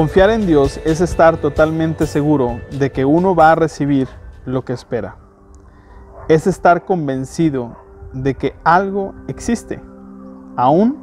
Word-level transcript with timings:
Confiar 0.00 0.30
en 0.30 0.46
Dios 0.46 0.80
es 0.86 1.02
estar 1.02 1.36
totalmente 1.36 2.06
seguro 2.06 2.58
de 2.70 2.90
que 2.90 3.04
uno 3.04 3.34
va 3.34 3.52
a 3.52 3.54
recibir 3.54 4.08
lo 4.46 4.64
que 4.64 4.72
espera. 4.72 5.16
Es 6.26 6.46
estar 6.46 6.86
convencido 6.86 7.76
de 8.14 8.32
que 8.34 8.54
algo 8.64 9.12
existe, 9.28 9.78
aun 10.56 10.96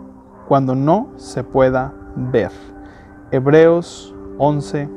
cuando 0.47 0.73
no 0.73 1.09
se 1.15 1.43
pueda 1.43 1.93
ver. 2.15 2.49
Hebreos 3.29 4.15
11.1 4.39 4.89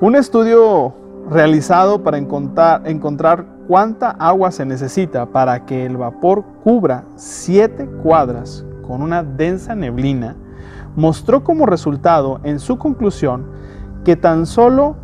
Un 0.00 0.14
estudio 0.14 0.94
realizado 1.28 2.04
para 2.04 2.16
encontrar, 2.16 2.88
encontrar 2.88 3.44
cuánta 3.66 4.12
agua 4.12 4.52
se 4.52 4.64
necesita 4.64 5.26
para 5.26 5.66
que 5.66 5.84
el 5.84 5.96
vapor 5.96 6.44
cubra 6.62 7.06
siete 7.16 7.86
cuadras 8.04 8.64
con 8.90 9.02
una 9.02 9.22
densa 9.22 9.76
neblina, 9.76 10.34
mostró 10.96 11.44
como 11.44 11.64
resultado 11.64 12.40
en 12.42 12.58
su 12.58 12.76
conclusión 12.76 13.46
que 14.04 14.16
tan 14.16 14.46
solo 14.46 14.96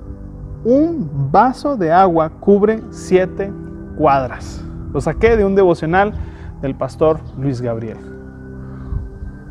un 0.65 1.09
vaso 1.31 1.77
de 1.77 1.93
agua 1.93 2.31
cubre 2.41 2.83
siete 2.91 3.53
cuadras. 3.97 4.61
Lo 4.93 5.01
saqué 5.01 5.37
de 5.37 5.45
un 5.45 5.55
devocional 5.55 6.15
del 6.63 6.75
pastor 6.75 7.21
Luis 7.39 7.61
Gabriel. 7.61 7.99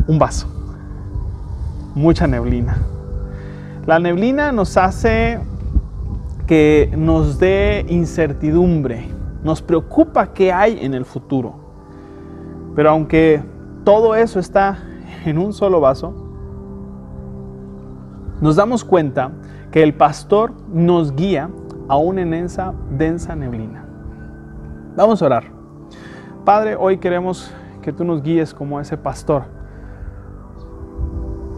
Un 0.06 0.20
vaso. 0.20 0.48
Mucha 1.96 2.28
neblina. 2.28 2.76
La 3.86 4.00
neblina 4.00 4.52
nos 4.52 4.76
hace 4.76 5.40
que 6.46 6.94
nos 6.98 7.40
dé 7.40 7.86
incertidumbre, 7.88 9.08
nos 9.46 9.62
preocupa 9.62 10.34
qué 10.34 10.52
hay 10.52 10.84
en 10.84 10.94
el 10.94 11.06
futuro. 11.06 11.56
Pero 12.76 12.90
aunque 12.90 13.55
todo 13.86 14.16
eso 14.16 14.40
está 14.40 14.80
en 15.26 15.38
un 15.38 15.54
solo 15.54 15.80
vaso, 15.80 16.14
nos 18.42 18.58
damos 18.58 18.84
cuenta 18.84 19.32
que 19.72 19.84
el 19.84 19.94
pastor 19.94 20.52
nos 20.74 21.16
guía 21.16 21.50
aún 21.88 22.20
en 22.20 22.34
esa 22.34 22.74
densa 22.90 23.36
neblina. 23.36 23.86
Vamos 24.98 25.22
a 25.22 25.26
orar. 25.28 25.44
Padre, 26.44 26.76
hoy 26.76 26.98
queremos 26.98 27.52
que 27.82 27.94
tú 27.94 28.04
nos 28.04 28.24
guíes 28.24 28.54
como 28.54 28.80
ese 28.80 28.98
pastor. 28.98 29.44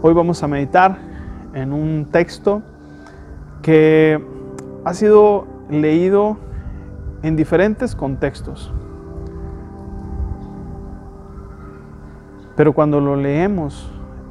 Hoy 0.02 0.12
vamos 0.12 0.42
a 0.42 0.48
meditar 0.48 0.98
en 1.54 1.72
un 1.72 2.06
texto 2.12 2.62
que 3.62 4.22
ha 4.84 4.94
sido 4.94 5.46
leído 5.70 6.36
en 7.22 7.36
diferentes 7.36 7.96
contextos. 7.96 8.72
Pero 12.58 12.72
cuando 12.72 13.00
lo 13.00 13.14
leemos 13.14 13.88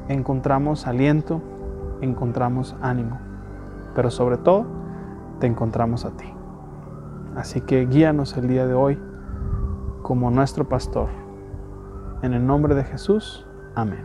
encontramos 0.10 0.86
aliento, 0.86 1.42
encontramos 2.02 2.76
ánimo, 2.82 3.18
pero 3.96 4.12
sobre 4.12 4.36
todo 4.36 4.66
te 5.40 5.48
encontramos 5.48 6.04
a 6.04 6.10
ti. 6.10 6.26
Así 7.38 7.62
que 7.62 7.86
guíanos 7.86 8.36
el 8.36 8.50
día 8.50 8.68
de 8.68 8.74
hoy 8.74 9.00
como 10.02 10.30
nuestro 10.30 10.68
pastor. 10.68 11.08
En 12.22 12.34
el 12.34 12.46
nombre 12.46 12.76
de 12.76 12.84
Jesús, 12.84 13.48
amén. 13.76 14.04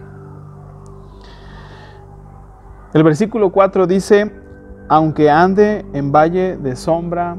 El 2.95 3.03
versículo 3.03 3.51
4 3.51 3.89
dice, 3.89 4.33
aunque 4.89 5.33
ande 5.33 5.85
en 5.95 6.13
valle 6.13 6.57
de 6.59 6.77
sombra, 6.77 7.39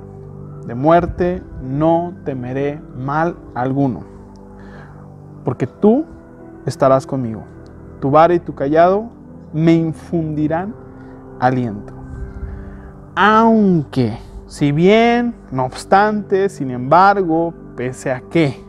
de 0.67 0.75
muerte, 0.75 1.41
no 1.61 2.13
temeré 2.25 2.81
mal 2.97 3.37
alguno, 3.55 4.01
porque 5.45 5.65
tú 5.65 6.07
estarás 6.65 7.05
conmigo. 7.05 7.43
Tu 7.99 8.09
vara 8.09 8.33
y 8.33 8.39
tu 8.39 8.53
callado 8.53 9.09
me 9.53 9.73
infundirán 9.73 10.73
aliento. 11.39 11.93
Aunque, 13.15 14.17
si 14.47 14.71
bien, 14.71 15.35
no 15.51 15.65
obstante, 15.65 16.49
sin 16.49 16.71
embargo, 16.71 17.53
pese 17.75 18.11
a 18.11 18.21
que, 18.21 18.59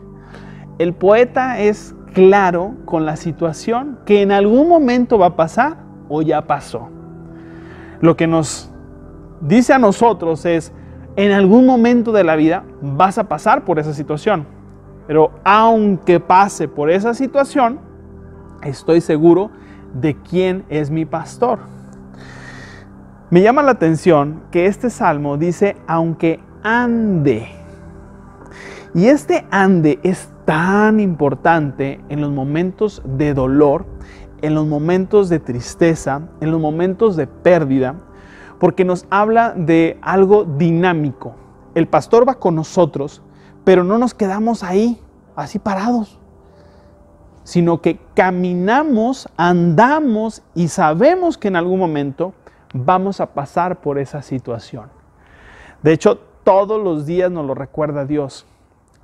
el 0.77 0.93
poeta 0.93 1.59
es 1.59 1.95
claro 2.13 2.73
con 2.85 3.05
la 3.05 3.15
situación 3.15 3.99
que 4.05 4.21
en 4.21 4.31
algún 4.31 4.67
momento 4.67 5.17
va 5.17 5.27
a 5.27 5.35
pasar 5.35 5.77
o 6.09 6.21
ya 6.21 6.45
pasó. 6.45 6.89
Lo 8.01 8.15
que 8.15 8.27
nos 8.27 8.69
dice 9.41 9.73
a 9.73 9.79
nosotros 9.79 10.45
es, 10.45 10.71
en 11.15 11.31
algún 11.31 11.65
momento 11.65 12.11
de 12.11 12.23
la 12.23 12.35
vida 12.35 12.63
vas 12.81 13.17
a 13.17 13.27
pasar 13.27 13.63
por 13.63 13.79
esa 13.79 13.93
situación. 13.93 14.45
Pero 15.07 15.31
aunque 15.43 16.19
pase 16.19 16.67
por 16.67 16.89
esa 16.89 17.13
situación, 17.13 17.79
estoy 18.63 19.01
seguro 19.01 19.51
de 19.93 20.15
quién 20.15 20.65
es 20.69 20.89
mi 20.89 21.05
pastor. 21.05 21.59
Me 23.29 23.41
llama 23.41 23.63
la 23.63 23.71
atención 23.71 24.43
que 24.51 24.67
este 24.67 24.89
salmo 24.89 25.37
dice, 25.37 25.75
aunque 25.87 26.39
ande. 26.63 27.47
Y 28.93 29.07
este 29.07 29.45
ande 29.51 29.99
es 30.03 30.29
tan 30.45 30.99
importante 30.99 31.99
en 32.09 32.21
los 32.21 32.31
momentos 32.31 33.01
de 33.03 33.33
dolor, 33.33 33.85
en 34.41 34.53
los 34.53 34.67
momentos 34.67 35.27
de 35.27 35.39
tristeza, 35.39 36.21
en 36.39 36.51
los 36.51 36.61
momentos 36.61 37.15
de 37.15 37.27
pérdida, 37.27 37.95
porque 38.59 38.85
nos 38.85 39.05
habla 39.09 39.53
de 39.55 39.97
algo 40.01 40.45
dinámico. 40.45 41.35
El 41.73 41.87
pastor 41.87 42.27
va 42.27 42.35
con 42.35 42.55
nosotros, 42.55 43.21
pero 43.65 43.83
no 43.83 43.97
nos 43.97 44.13
quedamos 44.13 44.63
ahí, 44.63 45.01
así 45.35 45.59
parados 45.59 46.17
sino 47.45 47.79
que 47.79 47.99
caminamos, 48.15 49.29
andamos 49.37 50.41
y 50.55 50.67
sabemos 50.67 51.37
que 51.37 51.47
en 51.47 51.55
algún 51.55 51.79
momento 51.79 52.33
vamos 52.73 53.21
a 53.21 53.27
pasar 53.27 53.81
por 53.81 53.99
esa 53.99 54.23
situación. 54.23 54.89
De 55.83 55.93
hecho, 55.93 56.17
todos 56.43 56.83
los 56.83 57.05
días 57.05 57.29
nos 57.29 57.45
lo 57.45 57.53
recuerda 57.53 58.03
Dios. 58.03 58.47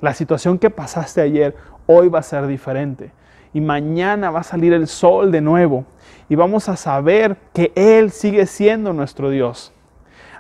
La 0.02 0.16
situación 0.16 0.58
que 0.58 0.72
pasaste 0.72 1.22
ayer, 1.22 1.56
hoy 1.86 2.10
va 2.10 2.20
a 2.20 2.24
ser 2.24 2.48
diferente. 2.48 3.12
Y 3.54 3.62
mañana 3.62 4.32
va 4.32 4.40
a 4.40 4.44
salir 4.44 4.74
el 4.74 4.88
sol 4.88 5.32
de 5.32 5.42
nuevo. 5.42 5.86
Y 6.28 6.34
vamos 6.34 6.68
a 6.68 6.76
saber 6.76 7.38
que 7.54 7.72
Él 7.76 8.10
sigue 8.10 8.48
siendo 8.48 8.92
nuestro 8.92 9.30
Dios. 9.30 9.72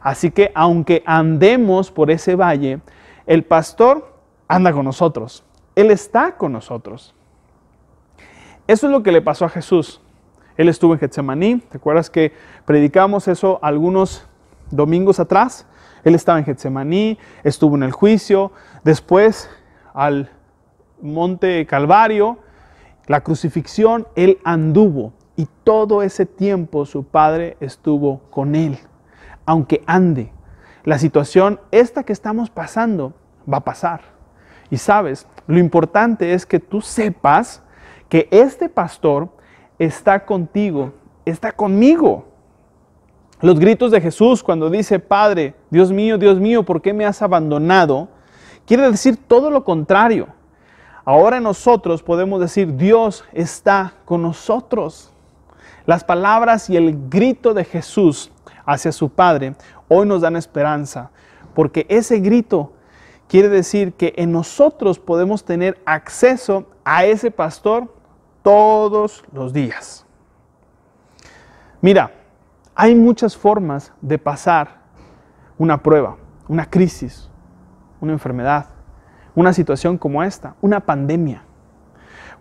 Así 0.01 0.31
que 0.31 0.51
aunque 0.55 1.03
andemos 1.05 1.91
por 1.91 2.09
ese 2.09 2.35
valle, 2.35 2.79
el 3.27 3.43
pastor 3.43 4.10
anda 4.51 4.73
con 4.73 4.83
nosotros. 4.83 5.43
Él 5.75 5.91
está 5.91 6.35
con 6.35 6.51
nosotros. 6.51 7.15
Eso 8.67 8.87
es 8.87 8.91
lo 8.91 9.01
que 9.01 9.13
le 9.13 9.21
pasó 9.21 9.45
a 9.45 9.49
Jesús. 9.49 10.01
Él 10.57 10.67
estuvo 10.67 10.93
en 10.93 10.99
Getsemaní. 10.99 11.59
¿Te 11.59 11.77
acuerdas 11.77 12.09
que 12.09 12.33
predicamos 12.65 13.29
eso 13.29 13.59
algunos 13.61 14.27
domingos 14.69 15.21
atrás? 15.21 15.65
Él 16.03 16.15
estaba 16.15 16.37
en 16.37 16.45
Getsemaní, 16.45 17.17
estuvo 17.43 17.75
en 17.75 17.83
el 17.83 17.91
juicio, 17.91 18.51
después 18.83 19.49
al 19.93 20.29
monte 21.01 21.65
Calvario, 21.65 22.39
la 23.07 23.21
crucifixión, 23.21 24.07
él 24.15 24.39
anduvo 24.43 25.13
y 25.35 25.47
todo 25.63 26.01
ese 26.01 26.25
tiempo 26.25 26.85
su 26.85 27.03
padre 27.03 27.55
estuvo 27.61 28.19
con 28.29 28.55
él. 28.55 28.79
Aunque 29.45 29.81
ande, 29.85 30.31
la 30.83 30.97
situación 30.97 31.59
esta 31.71 32.03
que 32.03 32.13
estamos 32.13 32.49
pasando 32.49 33.13
va 33.51 33.57
a 33.57 33.63
pasar. 33.63 34.20
Y 34.71 34.77
sabes, 34.77 35.27
lo 35.45 35.59
importante 35.59 36.33
es 36.33 36.45
que 36.45 36.59
tú 36.59 36.81
sepas 36.81 37.61
que 38.09 38.27
este 38.31 38.69
pastor 38.69 39.29
está 39.77 40.25
contigo, 40.25 40.93
está 41.25 41.51
conmigo. 41.51 42.25
Los 43.41 43.59
gritos 43.59 43.91
de 43.91 43.99
Jesús 43.99 44.41
cuando 44.41 44.69
dice, 44.69 44.99
Padre, 44.99 45.55
Dios 45.69 45.91
mío, 45.91 46.17
Dios 46.17 46.39
mío, 46.39 46.63
¿por 46.63 46.81
qué 46.81 46.93
me 46.93 47.05
has 47.05 47.21
abandonado? 47.21 48.07
Quiere 48.65 48.89
decir 48.89 49.17
todo 49.17 49.49
lo 49.51 49.63
contrario. 49.63 50.27
Ahora 51.03 51.39
nosotros 51.39 52.01
podemos 52.01 52.39
decir, 52.39 52.77
Dios 52.77 53.25
está 53.33 53.93
con 54.05 54.21
nosotros. 54.21 55.11
Las 55.85 56.03
palabras 56.03 56.69
y 56.69 56.77
el 56.77 57.09
grito 57.09 57.53
de 57.53 57.65
Jesús 57.65 58.31
hacia 58.65 58.91
su 58.91 59.09
Padre 59.09 59.55
hoy 59.87 60.07
nos 60.07 60.21
dan 60.21 60.35
esperanza, 60.35 61.09
porque 61.55 61.85
ese 61.89 62.19
grito 62.19 62.71
quiere 63.31 63.47
decir 63.47 63.93
que 63.93 64.13
en 64.17 64.33
nosotros 64.33 64.99
podemos 64.99 65.45
tener 65.45 65.81
acceso 65.85 66.65
a 66.83 67.05
ese 67.05 67.31
pastor 67.31 67.95
todos 68.43 69.23
los 69.31 69.53
días. 69.53 70.05
Mira, 71.79 72.11
hay 72.75 72.93
muchas 72.93 73.37
formas 73.37 73.93
de 74.01 74.17
pasar 74.17 74.81
una 75.57 75.81
prueba, 75.81 76.17
una 76.49 76.69
crisis, 76.69 77.29
una 78.01 78.11
enfermedad, 78.11 78.65
una 79.33 79.53
situación 79.53 79.97
como 79.97 80.21
esta, 80.21 80.57
una 80.59 80.81
pandemia. 80.81 81.45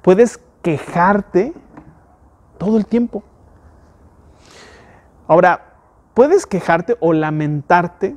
Puedes 0.02 0.40
quejarte 0.60 1.52
todo 2.58 2.76
el 2.76 2.84
tiempo. 2.84 3.22
Ahora, 5.28 5.72
puedes 6.14 6.46
quejarte 6.46 6.96
o 6.98 7.12
lamentarte, 7.12 8.16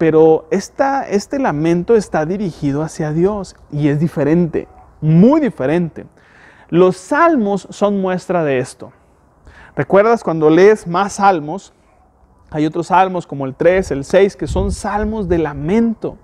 pero 0.00 0.48
este 0.50 1.38
lamento 1.38 1.94
está 1.94 2.24
dirigido 2.24 2.80
hacia 2.80 3.12
Dios 3.12 3.54
y 3.70 3.88
es 3.88 4.00
diferente, 4.00 4.66
muy 5.02 5.42
diferente. 5.42 6.06
Los 6.70 6.96
salmos 6.96 7.68
son 7.68 8.00
muestra 8.00 8.42
de 8.42 8.60
esto. 8.60 8.94
¿Recuerdas 9.76 10.24
cuando 10.24 10.48
lees 10.48 10.86
más 10.86 11.12
salmos? 11.12 11.74
Hay 12.50 12.64
otros 12.64 12.86
salmos 12.86 13.26
como 13.26 13.44
el 13.44 13.54
3, 13.54 13.90
el 13.90 14.04
6, 14.04 14.36
que 14.36 14.46
son 14.46 14.72
salmos 14.72 15.28
de 15.28 15.36
lamento. 15.36 16.16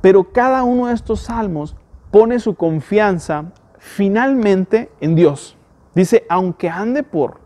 Pero 0.00 0.32
cada 0.32 0.62
uno 0.62 0.86
de 0.86 0.94
estos 0.94 1.22
salmos 1.22 1.74
pone 2.12 2.38
su 2.38 2.54
confianza 2.54 3.46
finalmente 3.78 4.92
en 5.00 5.16
Dios. 5.16 5.56
Dice, 5.96 6.24
aunque 6.28 6.70
ande 6.70 7.02
por 7.02 7.40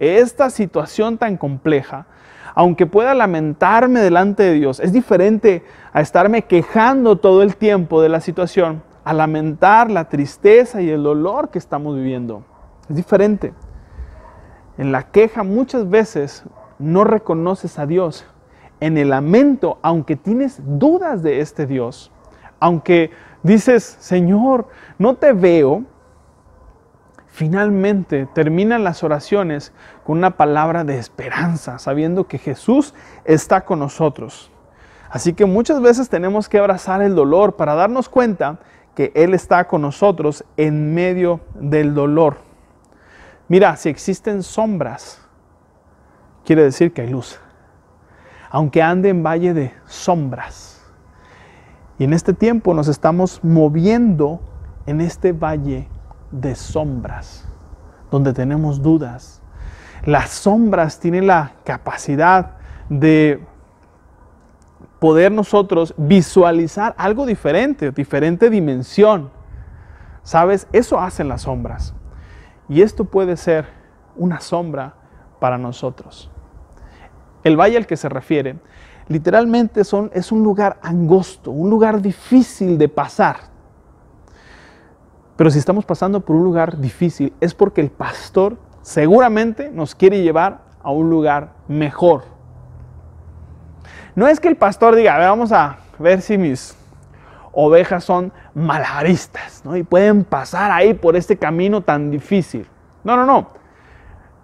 esta 0.00 0.50
situación 0.50 1.18
tan 1.18 1.36
compleja, 1.36 2.06
aunque 2.54 2.86
pueda 2.86 3.14
lamentarme 3.14 4.00
delante 4.00 4.42
de 4.42 4.54
Dios, 4.54 4.80
es 4.80 4.92
diferente 4.92 5.62
a 5.92 6.00
estarme 6.00 6.42
quejando 6.42 7.16
todo 7.16 7.42
el 7.42 7.54
tiempo 7.54 8.02
de 8.02 8.08
la 8.08 8.20
situación, 8.20 8.82
a 9.04 9.12
lamentar 9.12 9.90
la 9.90 10.08
tristeza 10.08 10.82
y 10.82 10.90
el 10.90 11.02
dolor 11.02 11.50
que 11.50 11.58
estamos 11.58 11.94
viviendo. 11.94 12.42
Es 12.88 12.96
diferente. 12.96 13.54
En 14.78 14.90
la 14.92 15.04
queja 15.04 15.42
muchas 15.42 15.88
veces 15.88 16.44
no 16.78 17.04
reconoces 17.04 17.78
a 17.78 17.86
Dios. 17.86 18.26
En 18.80 18.96
el 18.96 19.10
lamento, 19.10 19.78
aunque 19.82 20.16
tienes 20.16 20.60
dudas 20.64 21.22
de 21.22 21.40
este 21.40 21.66
Dios, 21.66 22.10
aunque 22.58 23.10
dices, 23.42 23.96
Señor, 24.00 24.68
no 24.98 25.14
te 25.14 25.32
veo, 25.32 25.84
finalmente 27.30 28.26
terminan 28.34 28.84
las 28.84 29.02
oraciones 29.02 29.72
con 30.04 30.18
una 30.18 30.32
palabra 30.32 30.84
de 30.84 30.98
esperanza, 30.98 31.78
sabiendo 31.78 32.26
que 32.26 32.38
Jesús 32.38 32.94
está 33.24 33.62
con 33.62 33.78
nosotros. 33.78 34.50
Así 35.10 35.32
que 35.32 35.44
muchas 35.46 35.80
veces 35.80 36.08
tenemos 36.08 36.48
que 36.48 36.58
abrazar 36.58 37.02
el 37.02 37.14
dolor 37.14 37.56
para 37.56 37.74
darnos 37.74 38.08
cuenta 38.08 38.58
que 38.94 39.12
Él 39.14 39.34
está 39.34 39.66
con 39.66 39.82
nosotros 39.82 40.44
en 40.56 40.94
medio 40.94 41.40
del 41.54 41.94
dolor. 41.94 42.38
Mira, 43.48 43.76
si 43.76 43.88
existen 43.88 44.42
sombras, 44.42 45.20
quiere 46.44 46.62
decir 46.62 46.92
que 46.92 47.02
hay 47.02 47.10
luz. 47.10 47.40
Aunque 48.50 48.82
ande 48.82 49.08
en 49.08 49.22
valle 49.22 49.54
de 49.54 49.74
sombras. 49.86 50.84
Y 51.98 52.04
en 52.04 52.12
este 52.12 52.32
tiempo 52.32 52.74
nos 52.74 52.88
estamos 52.88 53.42
moviendo 53.42 54.40
en 54.86 55.00
este 55.00 55.32
valle 55.32 55.88
de 56.30 56.54
sombras, 56.54 57.44
donde 58.10 58.32
tenemos 58.32 58.82
dudas. 58.82 59.42
Las 60.04 60.30
sombras 60.30 60.98
tienen 60.98 61.26
la 61.26 61.52
capacidad 61.64 62.52
de 62.88 63.44
poder 64.98 65.32
nosotros 65.32 65.94
visualizar 65.96 66.94
algo 66.96 67.26
diferente, 67.26 67.90
diferente 67.90 68.50
dimensión. 68.50 69.30
¿Sabes? 70.22 70.68
Eso 70.72 71.00
hacen 71.00 71.28
las 71.28 71.42
sombras. 71.42 71.94
Y 72.68 72.82
esto 72.82 73.04
puede 73.04 73.36
ser 73.36 73.66
una 74.16 74.40
sombra 74.40 74.94
para 75.40 75.58
nosotros. 75.58 76.30
El 77.42 77.58
valle 77.58 77.78
al 77.78 77.86
que 77.86 77.96
se 77.96 78.08
refiere, 78.08 78.58
literalmente 79.08 79.82
son, 79.82 80.10
es 80.14 80.30
un 80.30 80.42
lugar 80.42 80.78
angosto, 80.82 81.50
un 81.50 81.70
lugar 81.70 82.00
difícil 82.02 82.78
de 82.78 82.88
pasar. 82.88 83.49
Pero 85.40 85.50
si 85.50 85.58
estamos 85.58 85.86
pasando 85.86 86.20
por 86.20 86.36
un 86.36 86.44
lugar 86.44 86.76
difícil 86.76 87.32
es 87.40 87.54
porque 87.54 87.80
el 87.80 87.88
pastor 87.88 88.58
seguramente 88.82 89.70
nos 89.70 89.94
quiere 89.94 90.20
llevar 90.20 90.58
a 90.82 90.90
un 90.90 91.08
lugar 91.08 91.54
mejor. 91.66 92.24
No 94.14 94.28
es 94.28 94.38
que 94.38 94.48
el 94.48 94.56
pastor 94.56 94.94
diga, 94.96 95.16
vamos 95.16 95.50
a 95.50 95.78
ver 95.98 96.20
si 96.20 96.36
mis 96.36 96.76
ovejas 97.52 98.04
son 98.04 98.34
malabaristas 98.52 99.64
¿no? 99.64 99.78
y 99.78 99.82
pueden 99.82 100.24
pasar 100.24 100.70
ahí 100.70 100.92
por 100.92 101.16
este 101.16 101.38
camino 101.38 101.80
tan 101.80 102.10
difícil. 102.10 102.66
No, 103.02 103.16
no, 103.16 103.24
no. 103.24 103.48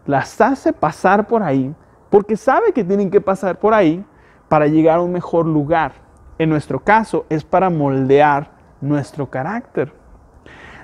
Las 0.07 0.41
hace 0.41 0.73
pasar 0.73 1.27
por 1.27 1.43
ahí 1.43 1.75
porque 2.09 2.39
sabe 2.39 2.73
que 2.73 2.85
tienen 2.85 3.11
que 3.11 3.21
pasar 3.21 3.59
por 3.59 3.75
ahí 3.75 4.03
para 4.49 4.67
llegar 4.67 5.01
a 5.01 5.03
un 5.03 5.13
mejor 5.13 5.45
lugar. 5.45 5.93
En 6.39 6.49
nuestro 6.49 6.81
caso 6.81 7.27
es 7.29 7.45
para 7.45 7.69
moldear 7.69 8.49
nuestro 8.81 9.29
carácter. 9.29 10.06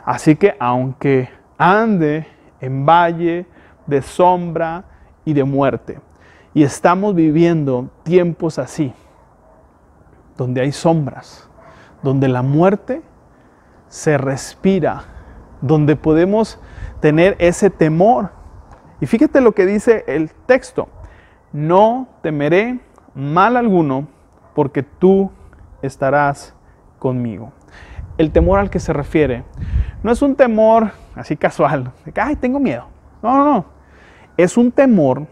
Así 0.05 0.37
que 0.37 0.57
aunque 0.59 1.29
ande 1.59 2.27
en 2.61 2.85
valle 2.85 3.47
de 3.87 4.03
sombra 4.03 4.85
y 5.25 5.33
de 5.33 5.45
muerte, 5.45 6.01
y 6.55 6.63
estamos 6.63 7.15
viviendo 7.15 7.91
tiempos 8.03 8.59
así, 8.59 8.93
donde 10.37 10.61
hay 10.61 10.73
sombras, 10.73 11.49
donde 12.03 12.29
la 12.29 12.43
muerte 12.43 13.03
se 13.89 14.19
respira, 14.19 15.05
donde 15.61 15.97
podemos 15.97 16.59
tener 17.01 17.37
ese 17.39 17.71
temor. 17.71 18.31
Y 19.01 19.07
fíjate 19.07 19.41
lo 19.41 19.53
que 19.53 19.67
dice 19.67 20.05
el 20.07 20.31
texto, 20.47 20.89
no 21.53 22.09
temeré 22.23 22.81
mal 23.15 23.57
alguno, 23.57 24.09
porque 24.55 24.83
tú 24.83 25.31
estarás 25.83 26.55
conmigo. 26.99 27.53
El 28.19 28.31
temor 28.31 28.59
al 28.59 28.71
que 28.71 28.81
se 28.81 28.93
refiere 28.93 29.45
no 30.03 30.11
es 30.11 30.21
un 30.23 30.35
temor 30.35 30.93
así 31.15 31.37
casual, 31.37 31.93
de 32.05 32.13
que, 32.13 32.21
ay, 32.21 32.37
tengo 32.37 32.59
miedo. 32.59 32.87
No, 33.23 33.37
no, 33.37 33.45
no. 33.45 33.65
Es 34.37 34.57
un 34.57 34.73
temor 34.73 35.27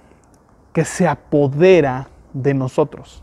que 0.73 0.85
se 0.85 1.09
apodera 1.09 2.09
de 2.33 2.55
nosotros. 2.55 3.23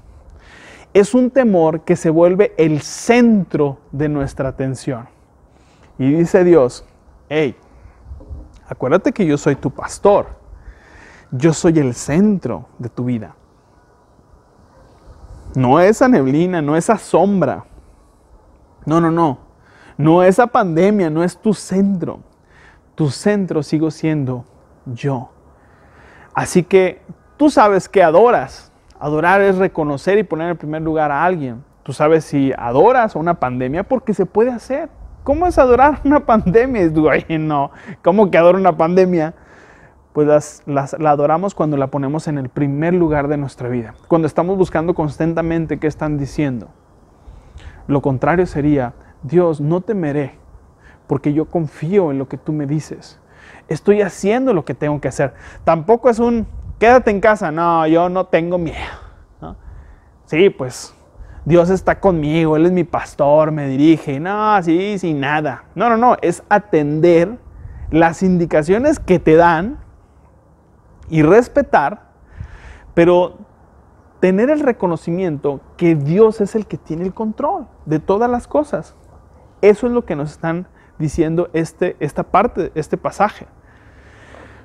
Es 0.93 1.13
un 1.13 1.31
temor 1.31 1.81
que 1.81 1.95
se 1.95 2.09
vuelve 2.09 2.53
el 2.57 2.81
centro 2.81 3.79
de 3.91 4.09
nuestra 4.09 4.49
atención. 4.49 5.07
Y 5.97 6.11
dice 6.11 6.43
Dios, 6.43 6.85
hey, 7.29 7.55
acuérdate 8.67 9.11
que 9.11 9.25
yo 9.25 9.37
soy 9.37 9.55
tu 9.55 9.71
pastor. 9.71 10.27
Yo 11.31 11.53
soy 11.53 11.79
el 11.79 11.93
centro 11.93 12.67
de 12.79 12.89
tu 12.89 13.05
vida. 13.05 13.35
No 15.55 15.79
esa 15.79 16.07
neblina, 16.07 16.61
no 16.61 16.75
esa 16.75 16.97
sombra. 16.97 17.65
No, 18.85 19.01
no, 19.01 19.11
no. 19.11 19.46
No 19.97 20.21
esa 20.21 20.47
pandemia, 20.47 21.09
no 21.09 21.23
es 21.23 21.37
tu 21.37 21.53
centro. 21.53 22.19
Tu 22.95 23.09
centro 23.09 23.63
sigo 23.63 23.91
siendo 23.91 24.45
yo. 24.85 25.29
Así 26.33 26.63
que 26.63 27.01
tú 27.35 27.49
sabes 27.49 27.89
que 27.89 28.03
adoras. 28.03 28.71
Adorar 28.99 29.41
es 29.41 29.57
reconocer 29.57 30.17
y 30.17 30.23
poner 30.23 30.49
en 30.51 30.57
primer 30.57 30.81
lugar 30.81 31.11
a 31.11 31.23
alguien. 31.23 31.63
Tú 31.83 31.93
sabes 31.93 32.25
si 32.25 32.53
adoras 32.57 33.15
a 33.15 33.19
una 33.19 33.35
pandemia 33.35 33.83
porque 33.83 34.13
se 34.13 34.25
puede 34.25 34.51
hacer. 34.51 34.89
¿Cómo 35.23 35.47
es 35.47 35.57
adorar 35.57 35.99
una 36.05 36.25
pandemia? 36.25 36.83
Y 36.83 36.89
digo, 36.89 37.09
no, 37.39 37.71
¿cómo 38.03 38.29
que 38.29 38.37
adoro 38.37 38.57
una 38.57 38.77
pandemia? 38.77 39.33
Pues 40.13 40.63
la 40.65 41.09
adoramos 41.09 41.53
cuando 41.53 41.77
la 41.77 41.87
ponemos 41.87 42.27
en 42.27 42.39
el 42.39 42.49
primer 42.49 42.93
lugar 42.93 43.27
de 43.27 43.37
nuestra 43.37 43.69
vida. 43.69 43.93
Cuando 44.07 44.27
estamos 44.27 44.57
buscando 44.57 44.95
constantemente 44.95 45.79
qué 45.79 45.85
están 45.85 46.17
diciendo. 46.17 46.69
Lo 47.87 48.01
contrario 48.01 48.47
sería 48.47 48.93
Dios, 49.27 49.61
no 49.61 49.81
temeré, 49.81 50.35
porque 51.07 51.33
yo 51.33 51.45
confío 51.45 52.11
en 52.11 52.17
lo 52.17 52.27
que 52.27 52.37
tú 52.37 52.53
me 52.53 52.65
dices. 52.65 53.19
Estoy 53.67 54.01
haciendo 54.01 54.53
lo 54.53 54.65
que 54.65 54.73
tengo 54.73 54.99
que 55.01 55.07
hacer. 55.07 55.33
Tampoco 55.63 56.09
es 56.09 56.19
un, 56.19 56.47
quédate 56.79 57.11
en 57.11 57.19
casa. 57.19 57.51
No, 57.51 57.85
yo 57.87 58.09
no 58.09 58.25
tengo 58.25 58.57
miedo. 58.57 59.07
Sí, 60.25 60.49
pues 60.49 60.93
Dios 61.45 61.69
está 61.69 62.01
conmigo, 62.01 62.57
Él 62.57 62.65
es 62.65 62.73
mi 62.73 62.83
pastor, 62.83 63.51
me 63.53 63.67
dirige. 63.67 64.19
No, 64.19 64.61
sí, 64.61 64.99
sin 64.99 65.21
nada. 65.21 65.63
No, 65.75 65.89
no, 65.89 65.95
no, 65.95 66.17
es 66.21 66.43
atender 66.49 67.37
las 67.89 68.21
indicaciones 68.23 68.99
que 68.99 69.19
te 69.19 69.35
dan 69.35 69.79
y 71.09 71.21
respetar, 71.21 72.09
pero 72.93 73.37
tener 74.19 74.49
el 74.49 74.59
reconocimiento 74.59 75.61
que 75.77 75.95
Dios 75.95 76.41
es 76.41 76.55
el 76.55 76.67
que 76.67 76.77
tiene 76.77 77.05
el 77.05 77.13
control 77.13 77.67
de 77.85 77.99
todas 77.99 78.29
las 78.29 78.47
cosas. 78.47 78.97
Eso 79.61 79.87
es 79.87 79.93
lo 79.93 80.05
que 80.05 80.15
nos 80.15 80.31
están 80.31 80.67
diciendo 80.99 81.49
este, 81.53 81.95
esta 81.99 82.23
parte, 82.23 82.71
este 82.75 82.97
pasaje. 82.97 83.47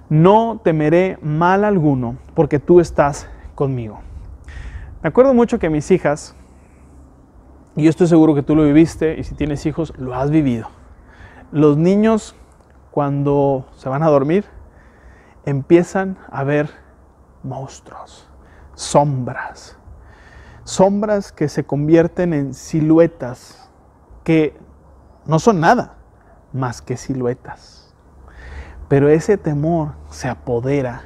No 0.08 0.60
temeré 0.62 1.18
mal 1.22 1.64
alguno 1.64 2.16
porque 2.34 2.58
tú 2.58 2.80
estás 2.80 3.28
conmigo. 3.54 4.00
Me 5.02 5.08
acuerdo 5.08 5.34
mucho 5.34 5.58
que 5.58 5.70
mis 5.70 5.90
hijas, 5.90 6.36
y 7.74 7.84
yo 7.84 7.90
estoy 7.90 8.06
seguro 8.06 8.34
que 8.34 8.42
tú 8.42 8.54
lo 8.54 8.64
viviste 8.64 9.18
y 9.18 9.24
si 9.24 9.34
tienes 9.34 9.64
hijos 9.66 9.92
lo 9.96 10.14
has 10.14 10.30
vivido. 10.30 10.68
Los 11.50 11.76
niños 11.76 12.36
cuando 12.90 13.66
se 13.76 13.88
van 13.88 14.02
a 14.02 14.08
dormir 14.08 14.44
empiezan 15.44 16.18
a 16.30 16.44
ver 16.44 16.70
monstruos, 17.42 18.28
sombras, 18.74 19.76
sombras 20.64 21.32
que 21.32 21.48
se 21.48 21.64
convierten 21.64 22.32
en 22.32 22.54
siluetas 22.54 23.70
que 24.24 24.56
no 25.26 25.38
son 25.38 25.60
nada 25.60 25.94
más 26.52 26.82
que 26.82 26.96
siluetas. 26.96 27.94
Pero 28.88 29.08
ese 29.08 29.38
temor 29.38 29.92
se 30.10 30.28
apodera 30.28 31.04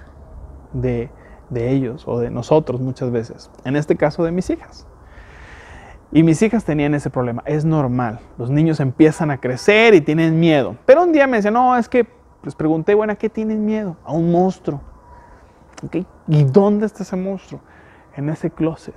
de, 0.72 1.10
ellos 1.54 2.04
o 2.06 2.18
de 2.18 2.30
nosotros 2.30 2.80
muchas 2.80 3.10
veces. 3.10 3.50
En 3.64 3.76
este 3.76 3.96
caso 3.96 4.24
de 4.24 4.32
mis 4.32 4.50
hijas. 4.50 4.86
Y 6.12 6.22
mis 6.22 6.40
hijas 6.42 6.64
tenían 6.64 6.94
ese 6.94 7.10
problema. 7.10 7.42
Es 7.46 7.64
normal. 7.64 8.20
Los 8.38 8.50
niños 8.50 8.80
empiezan 8.80 9.30
a 9.30 9.38
crecer 9.38 9.94
y 9.94 10.00
tienen 10.00 10.38
miedo. 10.40 10.76
Pero 10.86 11.02
un 11.02 11.12
día 11.12 11.26
me 11.26 11.36
decían, 11.36 11.54
no, 11.54 11.76
es 11.76 11.88
que 11.88 12.06
les 12.42 12.54
pregunté, 12.54 12.94
bueno, 12.94 13.12
¿a 13.12 13.16
qué 13.16 13.28
tienen 13.28 13.64
miedo? 13.64 13.96
A 14.04 14.12
un 14.12 14.30
monstruo. 14.32 14.80
¿Y 16.28 16.44
dónde 16.44 16.86
está 16.86 17.02
ese 17.02 17.16
monstruo? 17.16 17.60
En 18.16 18.28
ese 18.30 18.50
closet. 18.50 18.94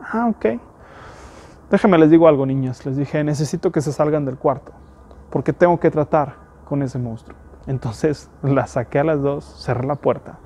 Ah, 0.00 0.26
ok. 0.28 0.60
Déjenme 1.70 1.98
les 1.98 2.10
digo 2.10 2.28
algo, 2.28 2.46
niños. 2.46 2.84
Les 2.86 2.96
dije, 2.96 3.24
necesito 3.24 3.72
que 3.72 3.80
se 3.80 3.92
salgan 3.92 4.24
del 4.24 4.36
cuarto. 4.36 4.72
Porque 5.30 5.52
tengo 5.52 5.80
que 5.80 5.90
tratar 5.90 6.34
con 6.64 6.82
ese 6.82 6.98
monstruo. 6.98 7.36
Entonces 7.66 8.30
la 8.42 8.66
saqué 8.66 9.00
a 9.00 9.04
las 9.04 9.22
dos, 9.22 9.44
cerré 9.64 9.86
la 9.86 9.96
puerta 9.96 10.38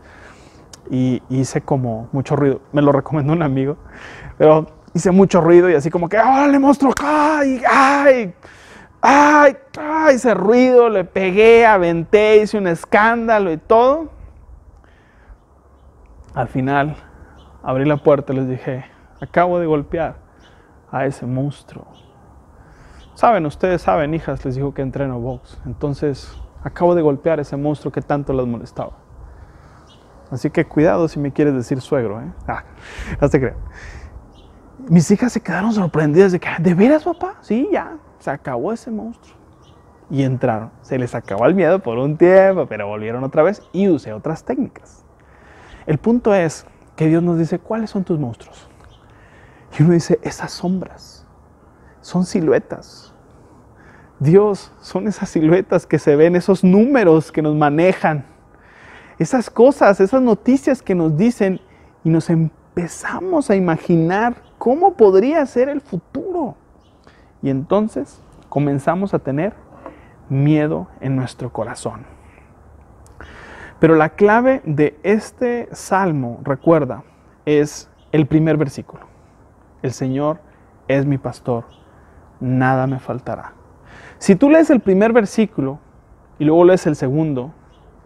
y 0.90 1.22
hice 1.28 1.60
como 1.60 2.08
mucho 2.12 2.36
ruido. 2.36 2.60
Me 2.72 2.82
lo 2.82 2.92
recomendó 2.92 3.32
un 3.32 3.42
amigo, 3.42 3.76
pero 4.36 4.66
hice 4.92 5.10
mucho 5.10 5.40
ruido 5.40 5.70
y 5.70 5.74
así 5.74 5.90
como 5.90 6.08
que, 6.08 6.18
¡órale, 6.18 6.58
monstruo! 6.58 6.92
¡Ay! 7.00 7.62
¡Ay! 7.68 8.34
¡Ay! 9.00 9.56
¡Ay! 9.78 10.16
Hice 10.16 10.34
ruido, 10.34 10.88
le 10.88 11.04
pegué, 11.04 11.64
aventé, 11.64 12.38
hice 12.42 12.58
un 12.58 12.66
escándalo 12.66 13.52
y 13.52 13.56
todo. 13.56 14.10
Al 16.34 16.48
final 16.48 16.96
abrí 17.62 17.84
la 17.84 17.98
puerta 17.98 18.32
y 18.32 18.36
les 18.36 18.48
dije, 18.48 18.84
acabo 19.20 19.58
de 19.60 19.66
golpear 19.66 20.16
a 20.90 21.06
ese 21.06 21.26
monstruo. 21.26 21.86
Saben, 23.14 23.44
ustedes 23.44 23.82
saben, 23.82 24.14
hijas, 24.14 24.44
les 24.44 24.54
dijo 24.54 24.72
que 24.72 24.82
entreno 24.82 25.20
box. 25.20 25.60
Entonces, 25.66 26.36
acabo 26.62 26.94
de 26.94 27.02
golpear 27.02 27.38
a 27.38 27.42
ese 27.42 27.56
monstruo 27.56 27.92
que 27.92 28.00
tanto 28.00 28.32
las 28.32 28.46
molestaba. 28.46 28.92
Así 30.30 30.48
que 30.50 30.64
cuidado 30.64 31.08
si 31.08 31.18
me 31.18 31.32
quieres 31.32 31.54
decir 31.54 31.80
suegro, 31.80 32.20
¿eh? 32.20 32.32
Ah, 32.48 32.64
creo. 33.30 33.56
Mis 34.88 35.10
hijas 35.10 35.32
se 35.32 35.40
quedaron 35.40 35.72
sorprendidas 35.72 36.32
de 36.32 36.40
que, 36.40 36.48
¿de 36.58 36.74
veras, 36.74 37.04
papá? 37.04 37.34
Sí, 37.42 37.68
ya, 37.70 37.98
se 38.18 38.30
acabó 38.30 38.72
ese 38.72 38.90
monstruo. 38.90 39.36
Y 40.08 40.22
entraron. 40.22 40.70
Se 40.80 40.98
les 40.98 41.14
acabó 41.14 41.46
el 41.46 41.54
miedo 41.54 41.80
por 41.80 41.98
un 41.98 42.16
tiempo, 42.16 42.66
pero 42.66 42.86
volvieron 42.86 43.22
otra 43.22 43.42
vez 43.42 43.62
y 43.72 43.88
usé 43.88 44.12
otras 44.12 44.44
técnicas. 44.44 45.04
El 45.86 45.98
punto 45.98 46.34
es 46.34 46.66
que 46.96 47.06
Dios 47.06 47.22
nos 47.22 47.38
dice, 47.38 47.58
¿cuáles 47.58 47.90
son 47.90 48.04
tus 48.04 48.18
monstruos? 48.18 48.69
Y 49.78 49.82
uno 49.82 49.92
dice, 49.92 50.18
esas 50.22 50.52
sombras, 50.52 51.26
son 52.00 52.24
siluetas. 52.24 53.12
Dios, 54.18 54.72
son 54.80 55.08
esas 55.08 55.30
siluetas 55.30 55.86
que 55.86 55.98
se 55.98 56.16
ven, 56.16 56.36
esos 56.36 56.62
números 56.62 57.32
que 57.32 57.40
nos 57.40 57.56
manejan, 57.56 58.26
esas 59.18 59.48
cosas, 59.48 60.00
esas 60.00 60.20
noticias 60.20 60.82
que 60.82 60.94
nos 60.94 61.16
dicen 61.16 61.60
y 62.04 62.10
nos 62.10 62.28
empezamos 62.28 63.50
a 63.50 63.56
imaginar 63.56 64.34
cómo 64.58 64.94
podría 64.94 65.44
ser 65.46 65.68
el 65.68 65.80
futuro. 65.80 66.56
Y 67.42 67.48
entonces 67.48 68.20
comenzamos 68.48 69.14
a 69.14 69.18
tener 69.18 69.54
miedo 70.28 70.88
en 71.00 71.16
nuestro 71.16 71.50
corazón. 71.52 72.04
Pero 73.78 73.94
la 73.94 74.10
clave 74.10 74.60
de 74.64 74.98
este 75.02 75.68
salmo, 75.72 76.40
recuerda, 76.42 77.02
es 77.46 77.88
el 78.12 78.26
primer 78.26 78.58
versículo. 78.58 79.09
El 79.82 79.92
Señor 79.92 80.40
es 80.88 81.06
mi 81.06 81.18
pastor, 81.18 81.64
nada 82.40 82.86
me 82.86 82.98
faltará. 82.98 83.54
Si 84.18 84.36
tú 84.36 84.50
lees 84.50 84.70
el 84.70 84.80
primer 84.80 85.12
versículo 85.12 85.78
y 86.38 86.44
luego 86.44 86.64
lees 86.64 86.86
el 86.86 86.96
segundo, 86.96 87.52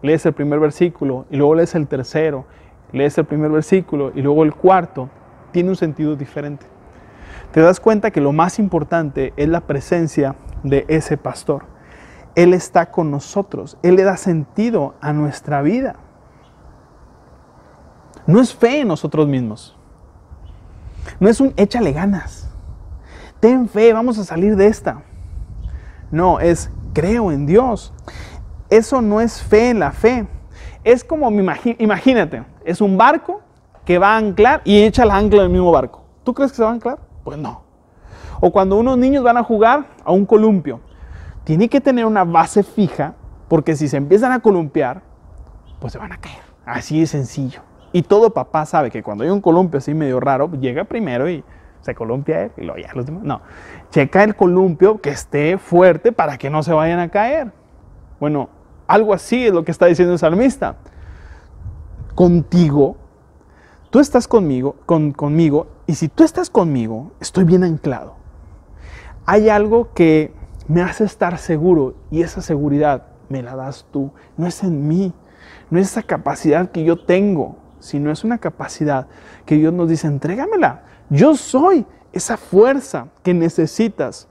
lees 0.01 0.25
el 0.25 0.33
primer 0.33 0.59
versículo 0.59 1.25
y 1.29 1.37
luego 1.37 1.55
lees 1.55 1.75
el 1.75 1.87
tercero, 1.87 2.45
lees 2.91 3.17
el 3.17 3.25
primer 3.25 3.51
versículo 3.51 4.11
y 4.15 4.21
luego 4.21 4.43
el 4.43 4.53
cuarto, 4.53 5.09
tiene 5.51 5.69
un 5.69 5.75
sentido 5.75 6.15
diferente. 6.15 6.65
Te 7.51 7.61
das 7.61 7.79
cuenta 7.79 8.11
que 8.11 8.21
lo 8.21 8.31
más 8.31 8.59
importante 8.59 9.33
es 9.37 9.47
la 9.47 9.61
presencia 9.61 10.35
de 10.63 10.85
ese 10.87 11.17
pastor. 11.17 11.65
Él 12.35 12.53
está 12.53 12.91
con 12.91 13.11
nosotros, 13.11 13.77
Él 13.81 13.95
le 13.95 14.03
da 14.03 14.17
sentido 14.17 14.95
a 15.01 15.13
nuestra 15.13 15.61
vida. 15.61 15.95
No 18.27 18.41
es 18.41 18.53
fe 18.53 18.81
en 18.81 18.89
nosotros 18.89 19.27
mismos. 19.27 19.77
No 21.19 21.29
es 21.29 21.39
un 21.39 21.53
échale 21.57 21.91
ganas. 21.91 22.49
Ten 23.39 23.67
fe, 23.67 23.93
vamos 23.93 24.17
a 24.17 24.23
salir 24.23 24.55
de 24.55 24.67
esta. 24.67 25.03
No, 26.11 26.39
es 26.39 26.71
creo 26.93 27.31
en 27.31 27.45
Dios. 27.45 27.93
Eso 28.69 29.01
no 29.01 29.21
es 29.21 29.41
fe 29.41 29.69
en 29.69 29.79
la 29.79 29.91
fe. 29.91 30.27
Es 30.83 31.03
como, 31.03 31.29
imagínate, 31.31 32.43
es 32.63 32.81
un 32.81 32.97
barco 32.97 33.41
que 33.85 33.99
va 33.99 34.13
a 34.13 34.17
anclar 34.17 34.61
y 34.65 34.83
echa 34.83 35.03
el 35.03 35.11
ancla 35.11 35.43
del 35.43 35.51
mismo 35.51 35.71
barco. 35.71 36.03
¿Tú 36.23 36.33
crees 36.33 36.51
que 36.51 36.57
se 36.57 36.63
va 36.63 36.69
a 36.69 36.73
anclar? 36.73 36.99
Pues 37.23 37.37
no. 37.37 37.63
O 38.39 38.51
cuando 38.51 38.77
unos 38.77 38.97
niños 38.97 39.23
van 39.23 39.37
a 39.37 39.43
jugar 39.43 39.85
a 40.03 40.11
un 40.11 40.25
columpio, 40.25 40.81
tiene 41.43 41.69
que 41.69 41.79
tener 41.81 42.05
una 42.05 42.23
base 42.23 42.63
fija 42.63 43.13
porque 43.47 43.75
si 43.75 43.87
se 43.87 43.97
empiezan 43.97 44.31
a 44.31 44.39
columpiar, 44.39 45.03
pues 45.79 45.93
se 45.93 45.99
van 45.99 46.11
a 46.11 46.17
caer. 46.17 46.41
Así 46.65 46.99
de 46.99 47.05
sencillo. 47.05 47.61
Y 47.95 48.01
todo 48.01 48.31
papá 48.31 48.65
sabe 48.65 48.91
que 48.91 49.01
cuando 49.01 49.23
hay 49.23 49.29
un 49.29 49.39
columpio 49.39 49.77
así 49.77 49.93
medio 49.93 50.19
raro, 50.19 50.51
llega 50.51 50.83
primero 50.83 51.29
y 51.29 51.45
se 51.79 51.95
columpia 51.95 52.41
él 52.41 52.51
y 52.57 52.63
luego 52.63 52.77
ya 52.77 52.93
los 52.93 53.05
demás. 53.05 53.23
No, 53.23 53.39
checa 53.89 54.25
el 54.25 54.35
columpio 54.35 54.99
que 54.99 55.11
esté 55.11 55.57
fuerte 55.57 56.11
para 56.11 56.37
que 56.37 56.49
no 56.49 56.61
se 56.61 56.73
vayan 56.73 56.99
a 56.99 57.07
caer. 57.07 57.53
Bueno, 58.19 58.49
algo 58.85 59.13
así 59.13 59.47
es 59.47 59.53
lo 59.53 59.63
que 59.63 59.71
está 59.71 59.85
diciendo 59.85 60.11
el 60.11 60.19
salmista. 60.19 60.75
Contigo, 62.15 62.97
tú 63.91 64.01
estás 64.01 64.27
conmigo, 64.27 64.75
con, 64.85 65.13
conmigo, 65.13 65.67
y 65.87 65.95
si 65.95 66.09
tú 66.09 66.25
estás 66.25 66.49
conmigo, 66.49 67.13
estoy 67.21 67.45
bien 67.45 67.63
anclado. 67.63 68.17
Hay 69.25 69.47
algo 69.47 69.93
que 69.93 70.33
me 70.67 70.81
hace 70.81 71.05
estar 71.05 71.37
seguro 71.37 71.95
y 72.11 72.23
esa 72.23 72.41
seguridad 72.41 73.03
me 73.29 73.41
la 73.41 73.55
das 73.55 73.87
tú. 73.89 74.11
No 74.35 74.47
es 74.47 74.63
en 74.65 74.85
mí, 74.85 75.13
no 75.69 75.79
es 75.79 75.91
esa 75.91 76.03
capacidad 76.03 76.71
que 76.71 76.83
yo 76.83 77.05
tengo 77.05 77.63
sino 77.85 78.11
es 78.11 78.23
una 78.23 78.37
capacidad 78.37 79.07
que 79.45 79.55
Dios 79.55 79.73
nos 79.73 79.87
dice, 79.87 80.07
entrégamela. 80.07 80.83
Yo 81.09 81.35
soy 81.35 81.85
esa 82.11 82.37
fuerza 82.37 83.07
que 83.23 83.33
necesitas 83.33 84.27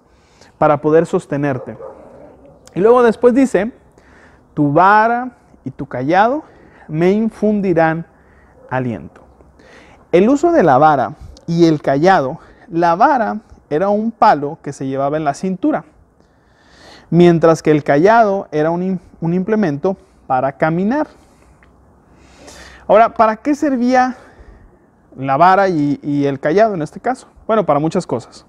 para 0.58 0.80
poder 0.80 1.06
sostenerte. 1.06 1.76
Y 2.74 2.80
luego 2.80 3.02
después 3.02 3.34
dice, 3.34 3.72
tu 4.54 4.72
vara 4.72 5.36
y 5.64 5.70
tu 5.70 5.86
callado 5.86 6.42
me 6.88 7.12
infundirán 7.12 8.06
aliento. 8.70 9.22
El 10.12 10.28
uso 10.28 10.52
de 10.52 10.62
la 10.62 10.78
vara 10.78 11.14
y 11.46 11.66
el 11.66 11.82
callado, 11.82 12.38
la 12.68 12.94
vara 12.94 13.40
era 13.70 13.88
un 13.88 14.10
palo 14.10 14.58
que 14.62 14.72
se 14.72 14.86
llevaba 14.86 15.16
en 15.16 15.24
la 15.24 15.34
cintura, 15.34 15.84
mientras 17.10 17.62
que 17.62 17.70
el 17.70 17.84
callado 17.84 18.48
era 18.52 18.70
un, 18.70 19.00
un 19.20 19.34
implemento 19.34 19.96
para 20.26 20.52
caminar. 20.52 21.06
Ahora, 22.86 23.14
¿para 23.14 23.36
qué 23.36 23.54
servía 23.54 24.16
la 25.16 25.38
vara 25.38 25.68
y, 25.68 26.26
el 26.26 26.38
callado 26.38 26.74
en 26.74 26.82
este 26.82 27.00
caso? 27.00 27.28
Bueno, 27.46 27.64
para 27.64 27.80
muchas 27.80 28.06
cosas. 28.06 28.44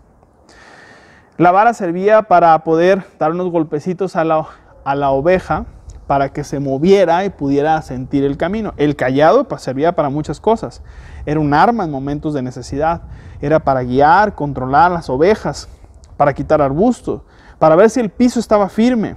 La 1.37 1.51
vara 1.51 1.73
servía 1.73 2.23
para 2.23 2.57
poder 2.63 3.03
dar 3.17 3.31
unos 3.31 3.49
golpecitos 3.49 4.15
a 4.15 4.25
la, 4.25 4.45
a 4.83 4.95
la 4.95 5.11
oveja 5.11 5.65
para 6.07 6.29
que 6.29 6.43
se 6.43 6.59
moviera 6.59 7.23
y 7.23 7.29
pudiera 7.29 7.81
sentir 7.81 8.25
el 8.25 8.35
camino. 8.35 8.73
El 8.75 8.95
callado 8.95 9.45
pues, 9.47 9.61
servía 9.61 9.95
para 9.95 10.09
muchas 10.09 10.41
cosas. 10.41 10.81
Era 11.25 11.39
un 11.39 11.53
arma 11.53 11.85
en 11.85 11.91
momentos 11.91 12.33
de 12.33 12.41
necesidad. 12.41 13.03
Era 13.41 13.59
para 13.59 13.83
guiar, 13.83 14.35
controlar 14.35 14.91
las 14.91 15.09
ovejas, 15.09 15.69
para 16.17 16.33
quitar 16.33 16.61
arbustos, 16.61 17.21
para 17.57 17.75
ver 17.75 17.89
si 17.89 18.01
el 18.01 18.09
piso 18.09 18.39
estaba 18.39 18.67
firme, 18.67 19.15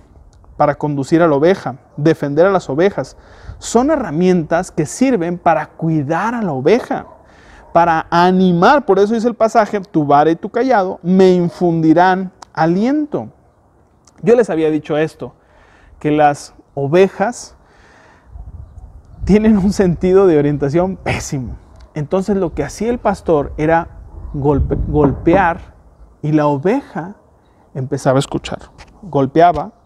para 0.58 0.74
conducir 0.74 1.22
a 1.22 1.28
la 1.28 1.36
oveja, 1.36 1.76
defender 1.96 2.44
a 2.44 2.50
las 2.50 2.68
ovejas, 2.68 3.16
son 3.58 3.90
herramientas 3.90 4.72
que 4.72 4.84
sirven 4.84 5.38
para 5.38 5.66
cuidar 5.66 6.34
a 6.34 6.42
la 6.42 6.52
oveja, 6.52 7.06
para 7.72 8.08
animar, 8.10 8.84
por 8.84 8.98
eso 8.98 9.14
dice 9.14 9.28
el 9.28 9.36
pasaje, 9.36 9.80
tu 9.80 10.04
vara 10.04 10.30
y 10.30 10.36
tu 10.36 10.50
callado 10.50 10.98
me 11.02 11.32
infundirán 11.32 12.32
aliento. 12.52 13.28
Yo 14.20 14.34
les 14.34 14.50
había 14.50 14.68
dicho 14.68 14.98
esto, 14.98 15.32
que 16.00 16.10
las 16.10 16.54
ovejas 16.74 17.54
tienen 19.24 19.58
un 19.58 19.72
sentido 19.72 20.26
de 20.26 20.38
orientación 20.38 20.96
pésimo. 20.96 21.56
Entonces 21.94 22.36
lo 22.36 22.52
que 22.52 22.64
hacía 22.64 22.90
el 22.90 22.98
pastor 22.98 23.52
era 23.58 23.90
golpear 24.32 25.74
y 26.20 26.32
la 26.32 26.48
oveja 26.48 27.14
empezaba 27.74 28.16
a 28.16 28.20
escuchar. 28.20 28.58
Golpeaba 29.02 29.77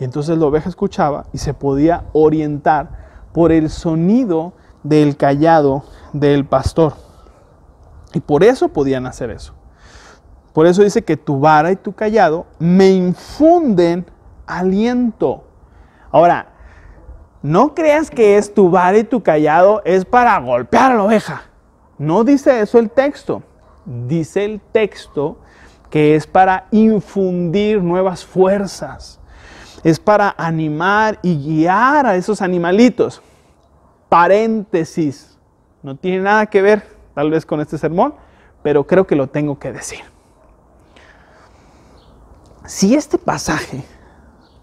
y 0.00 0.04
entonces 0.04 0.38
la 0.38 0.46
oveja 0.46 0.70
escuchaba 0.70 1.26
y 1.32 1.38
se 1.38 1.52
podía 1.52 2.04
orientar 2.14 2.88
por 3.32 3.52
el 3.52 3.68
sonido 3.68 4.54
del 4.82 5.16
callado 5.18 5.84
del 6.14 6.46
pastor. 6.46 6.94
Y 8.14 8.20
por 8.20 8.42
eso 8.42 8.70
podían 8.70 9.06
hacer 9.06 9.30
eso. 9.30 9.54
Por 10.54 10.66
eso 10.66 10.82
dice 10.82 11.02
que 11.02 11.18
tu 11.18 11.38
vara 11.38 11.70
y 11.70 11.76
tu 11.76 11.92
callado 11.92 12.46
me 12.58 12.90
infunden 12.90 14.06
aliento. 14.46 15.44
Ahora, 16.10 16.48
no 17.42 17.74
creas 17.74 18.10
que 18.10 18.38
es 18.38 18.52
tu 18.52 18.70
vara 18.70 18.98
y 18.98 19.04
tu 19.04 19.22
callado 19.22 19.82
es 19.84 20.06
para 20.06 20.38
golpear 20.40 20.92
a 20.92 20.94
la 20.96 21.04
oveja. 21.04 21.42
No 21.98 22.24
dice 22.24 22.60
eso 22.60 22.78
el 22.78 22.90
texto. 22.90 23.42
Dice 23.84 24.46
el 24.46 24.60
texto 24.60 25.38
que 25.90 26.14
es 26.14 26.26
para 26.26 26.66
infundir 26.70 27.82
nuevas 27.82 28.24
fuerzas, 28.24 29.19
es 29.82 29.98
para 29.98 30.34
animar 30.36 31.18
y 31.22 31.36
guiar 31.36 32.06
a 32.06 32.16
esos 32.16 32.42
animalitos. 32.42 33.22
Paréntesis, 34.08 35.38
no 35.82 35.96
tiene 35.96 36.20
nada 36.20 36.46
que 36.46 36.62
ver 36.62 36.86
tal 37.14 37.30
vez 37.30 37.46
con 37.46 37.60
este 37.60 37.78
sermón, 37.78 38.14
pero 38.62 38.86
creo 38.86 39.06
que 39.06 39.16
lo 39.16 39.28
tengo 39.28 39.58
que 39.58 39.72
decir. 39.72 40.00
Si 42.66 42.94
este 42.94 43.18
pasaje 43.18 43.84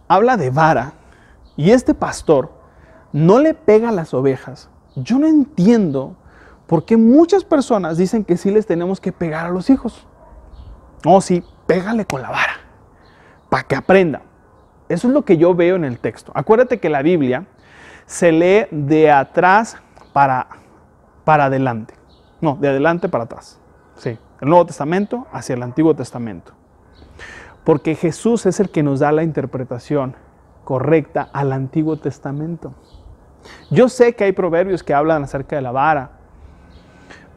habla 0.07 0.37
de 0.37 0.49
vara 0.49 0.93
y 1.55 1.71
este 1.71 1.93
pastor 1.93 2.51
no 3.11 3.39
le 3.39 3.53
pega 3.53 3.89
a 3.89 3.91
las 3.91 4.13
ovejas, 4.13 4.69
yo 4.95 5.19
no 5.19 5.27
entiendo 5.27 6.15
por 6.67 6.85
qué 6.85 6.97
muchas 6.97 7.43
personas 7.43 7.97
dicen 7.97 8.23
que 8.23 8.37
sí 8.37 8.51
les 8.51 8.65
tenemos 8.65 8.99
que 8.99 9.11
pegar 9.11 9.45
a 9.45 9.49
los 9.49 9.69
hijos. 9.69 10.05
No, 11.03 11.21
sí, 11.21 11.43
pégale 11.65 12.05
con 12.05 12.21
la 12.21 12.29
vara, 12.29 12.57
para 13.49 13.63
que 13.63 13.75
aprenda. 13.75 14.21
Eso 14.89 15.07
es 15.07 15.13
lo 15.13 15.23
que 15.23 15.37
yo 15.37 15.53
veo 15.53 15.75
en 15.75 15.85
el 15.85 15.99
texto. 15.99 16.31
Acuérdate 16.35 16.79
que 16.79 16.89
la 16.89 17.01
Biblia 17.01 17.45
se 18.05 18.31
lee 18.31 18.67
de 18.71 19.11
atrás 19.11 19.77
para, 20.13 20.47
para 21.25 21.45
adelante. 21.45 21.93
No, 22.39 22.57
de 22.59 22.69
adelante 22.69 23.09
para 23.09 23.25
atrás. 23.25 23.59
Sí, 23.95 24.17
el 24.41 24.49
Nuevo 24.49 24.65
Testamento 24.65 25.27
hacia 25.31 25.55
el 25.55 25.63
Antiguo 25.63 25.95
Testamento. 25.95 26.53
Porque 27.63 27.95
Jesús 27.95 28.45
es 28.45 28.59
el 28.59 28.69
que 28.69 28.83
nos 28.83 28.99
da 28.99 29.11
la 29.11 29.23
interpretación 29.23 30.15
correcta 30.63 31.29
al 31.33 31.51
Antiguo 31.51 31.97
Testamento. 31.97 32.73
Yo 33.69 33.89
sé 33.89 34.13
que 34.15 34.23
hay 34.23 34.31
proverbios 34.31 34.83
que 34.83 34.93
hablan 34.93 35.23
acerca 35.23 35.55
de 35.55 35.61
la 35.61 35.71
vara, 35.71 36.11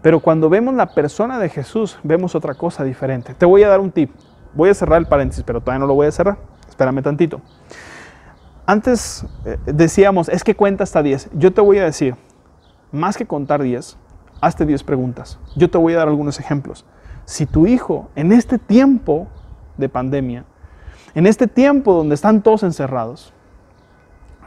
pero 0.02 0.20
cuando 0.20 0.48
vemos 0.48 0.74
la 0.74 0.94
persona 0.94 1.38
de 1.38 1.48
Jesús, 1.48 1.98
vemos 2.02 2.34
otra 2.34 2.54
cosa 2.54 2.84
diferente. 2.84 3.34
Te 3.34 3.46
voy 3.46 3.62
a 3.62 3.68
dar 3.68 3.80
un 3.80 3.90
tip. 3.90 4.12
Voy 4.54 4.70
a 4.70 4.74
cerrar 4.74 4.98
el 4.98 5.06
paréntesis, 5.06 5.44
pero 5.44 5.60
todavía 5.60 5.80
no 5.80 5.86
lo 5.86 5.94
voy 5.94 6.06
a 6.06 6.12
cerrar. 6.12 6.38
Espérame 6.80 7.02
tantito. 7.02 7.42
Antes 8.64 9.26
eh, 9.44 9.58
decíamos, 9.66 10.30
es 10.30 10.42
que 10.42 10.56
cuenta 10.56 10.82
hasta 10.82 11.02
10. 11.02 11.28
Yo 11.34 11.52
te 11.52 11.60
voy 11.60 11.76
a 11.76 11.84
decir, 11.84 12.16
más 12.90 13.18
que 13.18 13.26
contar 13.26 13.60
10, 13.60 13.98
hazte 14.40 14.64
10 14.64 14.82
preguntas. 14.84 15.38
Yo 15.56 15.68
te 15.68 15.76
voy 15.76 15.92
a 15.92 15.98
dar 15.98 16.08
algunos 16.08 16.40
ejemplos. 16.40 16.86
Si 17.26 17.44
tu 17.44 17.66
hijo 17.66 18.08
en 18.16 18.32
este 18.32 18.58
tiempo 18.58 19.28
de 19.76 19.90
pandemia, 19.90 20.46
en 21.14 21.26
este 21.26 21.46
tiempo 21.46 21.92
donde 21.92 22.14
están 22.14 22.40
todos 22.40 22.62
encerrados, 22.62 23.34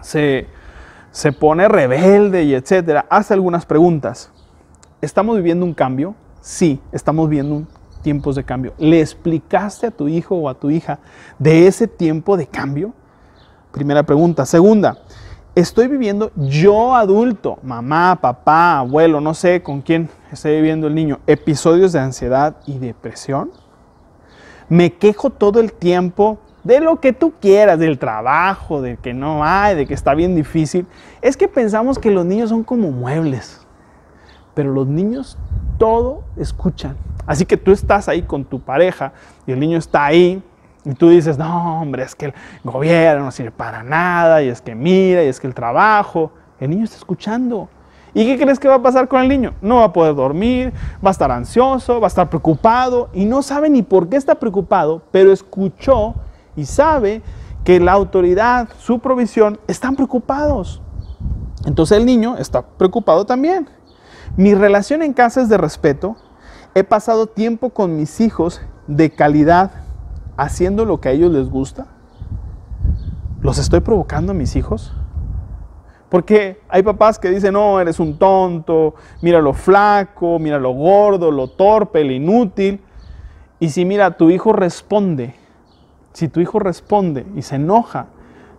se, 0.02 0.48
se 1.12 1.34
pone 1.34 1.68
rebelde 1.68 2.46
y 2.46 2.56
etcétera, 2.56 3.06
hace 3.12 3.36
algunas 3.36 3.68
preguntas. 3.68 4.32
¿Estamos 5.02 5.38
viviendo 5.38 5.68
un 5.68 5.76
cambio? 5.76 6.16
Sí, 6.42 6.82
estamos 6.92 7.30
viviendo 7.30 7.68
tiempos 8.04 8.36
de 8.36 8.44
cambio. 8.44 8.74
¿Le 8.78 9.02
explicaste 9.02 9.88
a 9.88 9.92
tu 9.92 10.08
hijo 10.08 10.36
o 10.36 10.50
a 10.50 10.54
tu 10.54 10.70
hija 10.70 11.00
de 11.40 11.66
ese 11.66 11.88
tiempo 11.88 12.38
de 12.38 12.46
cambio? 12.46 12.94
Primera 13.72 14.04
pregunta. 14.04 14.46
Segunda, 14.46 15.00
¿estoy 15.56 15.88
viviendo 15.88 16.32
yo 16.36 16.96
adulto, 16.96 17.58
mamá, 17.64 18.20
papá, 18.22 18.80
abuelo, 18.80 19.20
no 19.20 19.34
sé 19.34 19.64
con 19.64 19.82
quién 19.82 20.10
esté 20.32 20.56
viviendo 20.56 20.86
el 20.86 20.94
niño, 20.94 21.20
episodios 21.26 21.92
de 21.94 22.00
ansiedad 22.00 22.58
y 22.68 22.78
depresión? 22.78 23.50
¿Me 24.70 24.94
quejo 24.94 25.32
todo 25.32 25.60
el 25.60 25.74
tiempo 25.74 26.38
de 26.64 26.80
lo 26.80 27.00
que 27.00 27.14
tú 27.14 27.34
quieras, 27.42 27.80
del 27.80 27.98
trabajo, 27.98 28.82
de 28.82 28.98
que 28.98 29.14
no 29.14 29.44
hay, 29.44 29.76
de 29.76 29.88
que 29.88 29.94
está 29.96 30.14
bien 30.14 30.36
difícil? 30.36 30.86
Es 31.22 31.36
que 31.36 31.48
pensamos 31.48 31.98
que 31.98 32.12
los 32.12 32.26
niños 32.26 32.50
son 32.50 32.64
como 32.64 32.92
muebles 32.92 33.64
pero 34.54 34.72
los 34.72 34.88
niños 34.88 35.38
todo 35.78 36.24
escuchan. 36.38 36.98
Así 37.26 37.46
que 37.46 37.58
tú 37.58 37.72
estás 37.72 38.10
ahí 38.10 38.22
con 38.22 38.44
tu 38.44 38.60
pareja 38.60 39.14
y 39.46 39.52
el 39.52 39.60
niño 39.60 39.78
está 39.78 40.06
ahí 40.06 40.42
y 40.86 40.94
tú 40.94 41.10
dices, 41.10 41.38
no, 41.38 41.82
hombre, 41.82 42.04
es 42.04 42.16
que 42.16 42.26
el 42.26 42.34
gobierno 42.64 43.26
no 43.26 43.32
sirve 43.32 43.52
para 43.52 43.84
nada 43.84 44.42
y 44.42 44.50
es 44.50 44.62
que 44.62 44.76
mira 44.76 45.24
y 45.24 45.28
es 45.28 45.40
que 45.40 45.48
el 45.48 45.54
trabajo. 45.54 46.32
El 46.60 46.70
niño 46.70 46.84
está 46.84 46.98
escuchando. 46.98 47.70
¿Y 48.14 48.26
qué 48.26 48.38
crees 48.38 48.60
que 48.60 48.68
va 48.68 48.76
a 48.76 48.82
pasar 48.82 49.08
con 49.08 49.22
el 49.22 49.28
niño? 49.28 49.54
No 49.62 49.78
va 49.78 49.86
a 49.86 49.94
poder 49.94 50.14
dormir, 50.14 50.72
va 51.04 51.10
a 51.10 51.12
estar 51.12 51.32
ansioso, 51.32 52.00
va 52.00 52.08
a 52.08 52.10
estar 52.10 52.30
preocupado 52.30 53.10
y 53.14 53.26
no 53.26 53.42
sabe 53.42 53.70
ni 53.70 53.82
por 53.82 54.08
qué 54.08 54.18
está 54.18 54.36
preocupado, 54.36 55.02
pero 55.12 55.32
escuchó 55.32 56.14
y 56.56 56.66
sabe 56.66 57.22
que 57.64 57.80
la 57.80 57.94
autoridad, 57.94 58.70
su 58.78 59.00
provisión, 59.00 59.60
están 59.68 59.96
preocupados. 59.96 60.82
Entonces 61.66 61.98
el 61.98 62.06
niño 62.06 62.38
está 62.38 62.62
preocupado 62.62 63.26
también. 63.26 63.68
Mi 64.36 64.56
relación 64.56 65.04
en 65.04 65.14
casa 65.14 65.42
es 65.42 65.50
de 65.50 65.58
respeto. 65.58 66.16
He 66.74 66.84
pasado 66.84 67.28
tiempo 67.28 67.70
con 67.70 67.96
mis 67.96 68.20
hijos 68.20 68.62
de 68.88 69.12
calidad 69.12 69.72
haciendo 70.38 70.86
lo 70.86 71.00
que 71.00 71.10
a 71.10 71.12
ellos 71.12 71.32
les 71.32 71.52
gusta. 71.52 71.86
¿Los 73.42 73.60
estoy 73.60 73.82
provocando 73.82 74.32
a 74.32 74.36
mis 74.36 74.56
hijos? 74.56 74.92
Porque 76.10 76.62
hay 76.68 76.82
papás 76.82 77.20
que 77.20 77.30
dicen, 77.30 77.54
no, 77.54 77.80
eres 77.80 78.00
un 78.00 78.18
tonto, 78.18 78.96
mira 79.22 79.40
lo 79.40 79.54
flaco, 79.54 80.40
mira 80.40 80.58
lo 80.58 80.72
gordo, 80.72 81.30
lo 81.30 81.50
torpe, 81.50 82.04
lo 82.04 82.12
inútil. 82.12 82.82
Y 83.60 83.70
si 83.70 83.86
mira, 83.86 84.18
tu 84.18 84.32
hijo 84.32 84.52
responde, 84.52 85.36
si 86.12 86.28
tu 86.28 86.40
hijo 86.40 86.58
responde 86.58 87.28
y 87.36 87.44
se 87.44 87.58
enoja, 87.58 88.08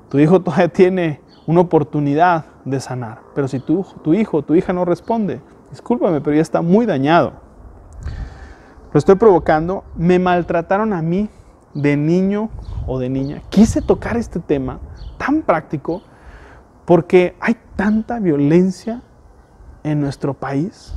tu 0.09 0.21
hijo 0.21 0.41
todavía 0.41 0.69
tiene 0.69 1.21
una 1.47 1.63
oportunidad 1.63 2.45
de 2.65 2.79
sanar. 2.79 3.23
Pero 3.35 3.49
si 3.49 3.59
tu, 3.59 3.85
tu 4.05 4.15
hijo, 4.15 4.43
tu 4.43 4.55
hija 4.55 4.73
no 4.73 4.85
responde, 4.85 5.41
discúlpame, 5.75 6.21
pero 6.21 6.37
ya 6.37 6.43
está 6.43 6.63
muy 6.63 6.87
dañado. 6.87 7.33
Lo 8.93 8.99
estoy 8.99 9.17
provocando. 9.17 9.83
Me 9.97 10.21
maltrataron 10.21 10.93
a 10.93 11.03
mí 11.03 11.29
de 11.75 11.97
niño 11.97 12.49
o 12.87 13.01
de 13.01 13.09
niña. 13.09 13.43
Quise 13.51 13.83
tocar 13.83 14.17
este 14.17 14.39
tema 14.39 14.79
tan 15.19 15.43
práctico 15.43 16.03
porque 16.85 17.37
hay 17.41 17.57
tanta 17.75 18.21
violencia 18.21 19.03
en 19.83 20.01
nuestro 20.01 20.33
país. 20.33 20.95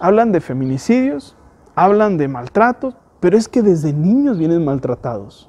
Hablan 0.00 0.32
de 0.32 0.40
feminicidios, 0.40 1.36
hablan 1.76 2.16
de 2.16 2.26
maltratos, 2.26 2.96
pero 3.20 3.38
es 3.38 3.48
que 3.48 3.62
desde 3.62 3.92
niños 3.92 4.36
vienen 4.36 4.64
maltratados. 4.64 5.48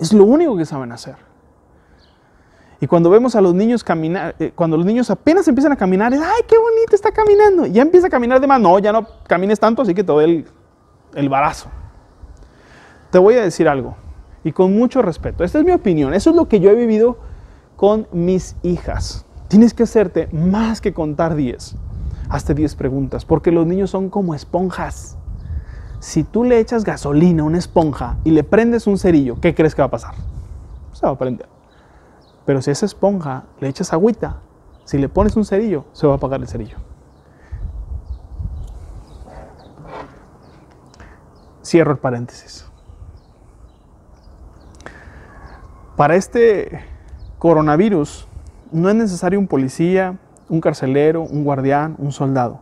Es 0.00 0.14
lo 0.14 0.24
único 0.24 0.56
que 0.56 0.64
saben 0.64 0.90
hacer. 0.90 1.16
Y 2.82 2.88
cuando 2.88 3.10
vemos 3.10 3.36
a 3.36 3.40
los 3.40 3.54
niños 3.54 3.84
caminar, 3.84 4.34
eh, 4.40 4.50
cuando 4.56 4.76
los 4.76 4.84
niños 4.84 5.08
apenas 5.08 5.46
empiezan 5.46 5.70
a 5.70 5.76
caminar, 5.76 6.12
es, 6.12 6.20
ay, 6.20 6.42
qué 6.48 6.58
bonito 6.58 6.96
está 6.96 7.12
caminando. 7.12 7.64
Ya 7.66 7.80
empieza 7.80 8.08
a 8.08 8.10
caminar 8.10 8.40
de 8.40 8.48
más, 8.48 8.60
no, 8.60 8.76
ya 8.80 8.90
no 8.90 9.06
camines 9.28 9.60
tanto, 9.60 9.82
así 9.82 9.94
que 9.94 10.02
te 10.02 10.10
doy 10.10 10.24
el, 10.24 10.46
el 11.14 11.28
barazo. 11.28 11.68
Te 13.12 13.20
voy 13.20 13.36
a 13.36 13.42
decir 13.42 13.68
algo, 13.68 13.94
y 14.42 14.50
con 14.50 14.76
mucho 14.76 15.00
respeto. 15.00 15.44
Esta 15.44 15.60
es 15.60 15.64
mi 15.64 15.70
opinión, 15.70 16.12
eso 16.12 16.30
es 16.30 16.34
lo 16.34 16.48
que 16.48 16.58
yo 16.58 16.70
he 16.70 16.74
vivido 16.74 17.18
con 17.76 18.08
mis 18.10 18.56
hijas. 18.64 19.26
Tienes 19.46 19.74
que 19.74 19.84
hacerte 19.84 20.28
más 20.32 20.80
que 20.80 20.92
contar 20.92 21.36
10, 21.36 21.76
hasta 22.30 22.52
10 22.52 22.74
preguntas, 22.74 23.24
porque 23.24 23.52
los 23.52 23.64
niños 23.64 23.90
son 23.90 24.10
como 24.10 24.34
esponjas. 24.34 25.16
Si 26.00 26.24
tú 26.24 26.42
le 26.42 26.58
echas 26.58 26.82
gasolina 26.82 27.44
a 27.44 27.46
una 27.46 27.58
esponja 27.58 28.16
y 28.24 28.32
le 28.32 28.42
prendes 28.42 28.88
un 28.88 28.98
cerillo, 28.98 29.40
¿qué 29.40 29.54
crees 29.54 29.76
que 29.76 29.82
va 29.82 29.86
a 29.86 29.90
pasar? 29.92 30.16
Se 30.94 31.06
va 31.06 31.12
a 31.12 31.16
prender. 31.16 31.61
Pero 32.44 32.60
si 32.62 32.70
a 32.70 32.72
esa 32.72 32.86
esponja 32.86 33.44
le 33.60 33.68
echas 33.68 33.92
agüita, 33.92 34.40
si 34.84 34.98
le 34.98 35.08
pones 35.08 35.36
un 35.36 35.44
cerillo, 35.44 35.84
se 35.92 36.06
va 36.06 36.14
a 36.14 36.16
apagar 36.16 36.40
el 36.40 36.48
cerillo. 36.48 36.76
Cierro 41.64 41.92
el 41.92 41.98
paréntesis. 41.98 42.66
Para 45.96 46.16
este 46.16 46.84
coronavirus 47.38 48.26
no 48.72 48.88
es 48.88 48.94
necesario 48.94 49.38
un 49.38 49.46
policía, 49.46 50.18
un 50.48 50.60
carcelero, 50.60 51.22
un 51.22 51.44
guardián, 51.44 51.94
un 51.98 52.10
soldado. 52.10 52.60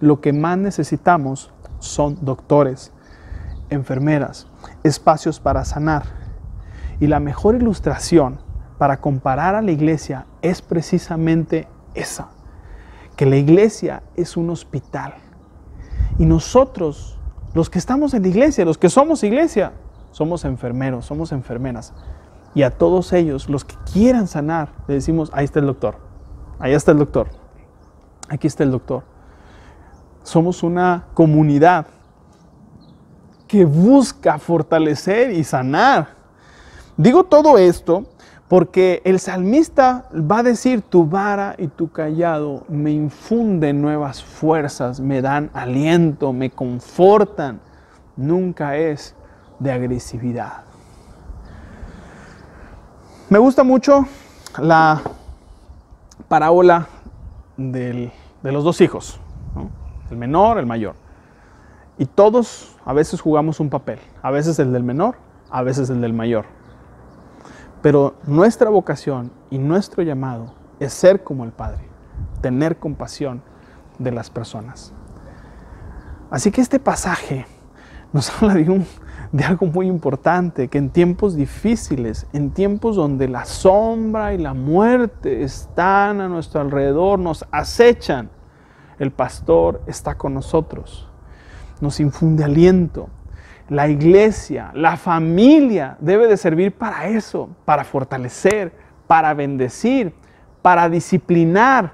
Lo 0.00 0.20
que 0.20 0.32
más 0.32 0.58
necesitamos 0.58 1.50
son 1.80 2.18
doctores, 2.20 2.92
enfermeras, 3.70 4.46
espacios 4.84 5.40
para 5.40 5.64
sanar. 5.64 6.04
Y 7.00 7.06
la 7.08 7.20
mejor 7.20 7.56
ilustración 7.56 8.38
para 8.78 9.00
comparar 9.00 9.56
a 9.56 9.62
la 9.62 9.72
iglesia 9.72 10.26
es 10.40 10.62
precisamente 10.62 11.68
esa, 11.94 12.28
que 13.16 13.26
la 13.26 13.36
iglesia 13.36 14.02
es 14.16 14.36
un 14.36 14.50
hospital. 14.50 15.14
Y 16.18 16.26
nosotros, 16.26 17.18
los 17.54 17.68
que 17.68 17.78
estamos 17.78 18.14
en 18.14 18.22
la 18.22 18.28
iglesia, 18.28 18.64
los 18.64 18.78
que 18.78 18.88
somos 18.88 19.24
iglesia, 19.24 19.72
somos 20.12 20.44
enfermeros, 20.44 21.06
somos 21.06 21.32
enfermeras. 21.32 21.92
Y 22.54 22.62
a 22.62 22.70
todos 22.70 23.12
ellos, 23.12 23.48
los 23.48 23.64
que 23.64 23.74
quieran 23.92 24.28
sanar, 24.28 24.72
le 24.86 24.94
decimos, 24.94 25.30
ahí 25.34 25.44
está 25.44 25.58
el 25.58 25.66
doctor, 25.66 25.96
ahí 26.58 26.72
está 26.72 26.92
el 26.92 26.98
doctor, 26.98 27.28
aquí 28.28 28.46
está 28.46 28.62
el 28.62 28.70
doctor. 28.70 29.02
Somos 30.22 30.62
una 30.62 31.06
comunidad 31.14 31.86
que 33.48 33.64
busca 33.64 34.38
fortalecer 34.38 35.32
y 35.32 35.42
sanar. 35.42 36.08
Digo 36.96 37.24
todo 37.24 37.58
esto 37.58 38.06
Porque 38.48 39.02
el 39.04 39.20
salmista 39.20 40.08
va 40.14 40.38
a 40.38 40.42
decir, 40.42 40.80
tu 40.80 41.06
vara 41.06 41.54
y 41.58 41.68
tu 41.68 41.90
callado 41.90 42.64
me 42.68 42.90
infunden 42.90 43.82
nuevas 43.82 44.24
fuerzas, 44.24 45.00
me 45.00 45.20
dan 45.20 45.50
aliento, 45.52 46.32
me 46.32 46.48
confortan. 46.50 47.60
Nunca 48.16 48.76
es 48.76 49.14
de 49.58 49.70
agresividad. 49.70 50.64
Me 53.28 53.38
gusta 53.38 53.64
mucho 53.64 54.06
la 54.58 55.02
parábola 56.26 56.88
de 57.58 58.10
los 58.42 58.64
dos 58.64 58.80
hijos, 58.80 59.20
el 60.10 60.16
menor, 60.16 60.58
el 60.58 60.64
mayor. 60.64 60.94
Y 61.98 62.06
todos 62.06 62.76
a 62.86 62.94
veces 62.94 63.20
jugamos 63.20 63.60
un 63.60 63.68
papel, 63.68 63.98
a 64.22 64.30
veces 64.30 64.58
el 64.58 64.72
del 64.72 64.84
menor, 64.84 65.16
a 65.50 65.62
veces 65.62 65.90
el 65.90 66.00
del 66.00 66.14
mayor. 66.14 66.57
Pero 67.82 68.14
nuestra 68.26 68.70
vocación 68.70 69.30
y 69.50 69.58
nuestro 69.58 70.02
llamado 70.02 70.52
es 70.80 70.92
ser 70.92 71.22
como 71.22 71.44
el 71.44 71.52
Padre, 71.52 71.84
tener 72.40 72.78
compasión 72.78 73.42
de 73.98 74.12
las 74.12 74.30
personas. 74.30 74.92
Así 76.30 76.50
que 76.50 76.60
este 76.60 76.78
pasaje 76.78 77.46
nos 78.12 78.30
habla 78.42 78.54
de, 78.54 79.44
algo 79.44 79.66
muy 79.66 79.86
importante, 79.86 80.68
que 80.68 80.78
en 80.78 80.90
tiempos 80.90 81.34
difíciles, 81.36 82.26
en 82.32 82.50
tiempos 82.50 82.96
donde 82.96 83.28
la 83.28 83.44
sombra 83.44 84.34
y 84.34 84.38
la 84.38 84.54
muerte 84.54 85.42
están 85.42 86.20
a 86.20 86.28
nuestro 86.28 86.60
alrededor, 86.60 87.18
nos 87.18 87.44
acechan, 87.50 88.30
el 88.98 89.12
pastor 89.12 89.82
está 89.86 90.16
con 90.16 90.34
nosotros, 90.34 91.08
nos 91.80 92.00
infunde 92.00 92.42
aliento, 92.42 93.08
la 93.68 93.88
iglesia, 93.88 94.70
la 94.74 94.96
familia 94.96 95.96
debe 96.00 96.26
de 96.26 96.36
servir 96.36 96.72
para 96.72 97.08
eso, 97.08 97.50
para 97.64 97.84
fortalecer, 97.84 98.72
para 99.06 99.34
bendecir, 99.34 100.14
para 100.62 100.88
disciplinar. 100.88 101.92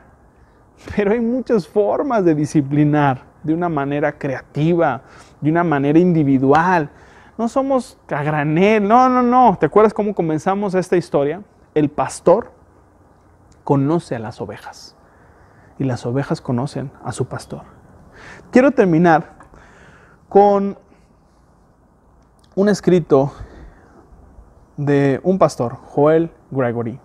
Pero 0.94 1.12
hay 1.12 1.20
muchas 1.20 1.66
formas 1.66 2.24
de 2.24 2.34
disciplinar 2.34 3.22
de 3.42 3.54
una 3.54 3.68
manera 3.68 4.16
creativa, 4.16 5.02
de 5.40 5.50
una 5.50 5.64
manera 5.64 5.98
individual. 5.98 6.90
No 7.36 7.48
somos 7.48 7.98
a 8.08 8.22
granel, 8.22 8.86
no, 8.86 9.08
no, 9.08 9.22
no. 9.22 9.56
¿Te 9.58 9.66
acuerdas 9.66 9.92
cómo 9.92 10.14
comenzamos 10.14 10.74
esta 10.74 10.96
historia? 10.96 11.42
El 11.74 11.88
pastor 11.90 12.52
conoce 13.64 14.14
a 14.14 14.20
las 14.20 14.40
ovejas 14.40 14.96
y 15.78 15.84
las 15.84 16.06
ovejas 16.06 16.40
conocen 16.40 16.92
a 17.04 17.10
su 17.10 17.26
pastor. 17.26 17.62
Quiero 18.52 18.70
terminar 18.70 19.34
con 20.28 20.78
un 22.56 22.68
escrito 22.68 23.32
de 24.76 25.20
un 25.24 25.38
pastor, 25.38 25.76
Joel 25.76 26.30
Gregory. 26.50 27.00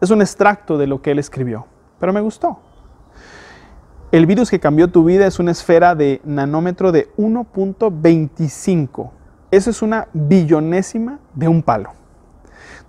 Es 0.00 0.10
un 0.10 0.20
extracto 0.20 0.78
de 0.78 0.86
lo 0.86 1.02
que 1.02 1.12
él 1.12 1.18
escribió, 1.18 1.66
pero 1.98 2.12
me 2.12 2.20
gustó. 2.20 2.58
El 4.10 4.26
virus 4.26 4.50
que 4.50 4.58
cambió 4.58 4.88
tu 4.88 5.04
vida 5.04 5.26
es 5.26 5.38
una 5.38 5.50
esfera 5.50 5.94
de 5.94 6.20
nanómetro 6.24 6.92
de 6.92 7.12
1.25. 7.16 9.10
Eso 9.50 9.70
es 9.70 9.82
una 9.82 10.08
billonésima 10.12 11.18
de 11.34 11.48
un 11.48 11.62
palo. 11.62 11.90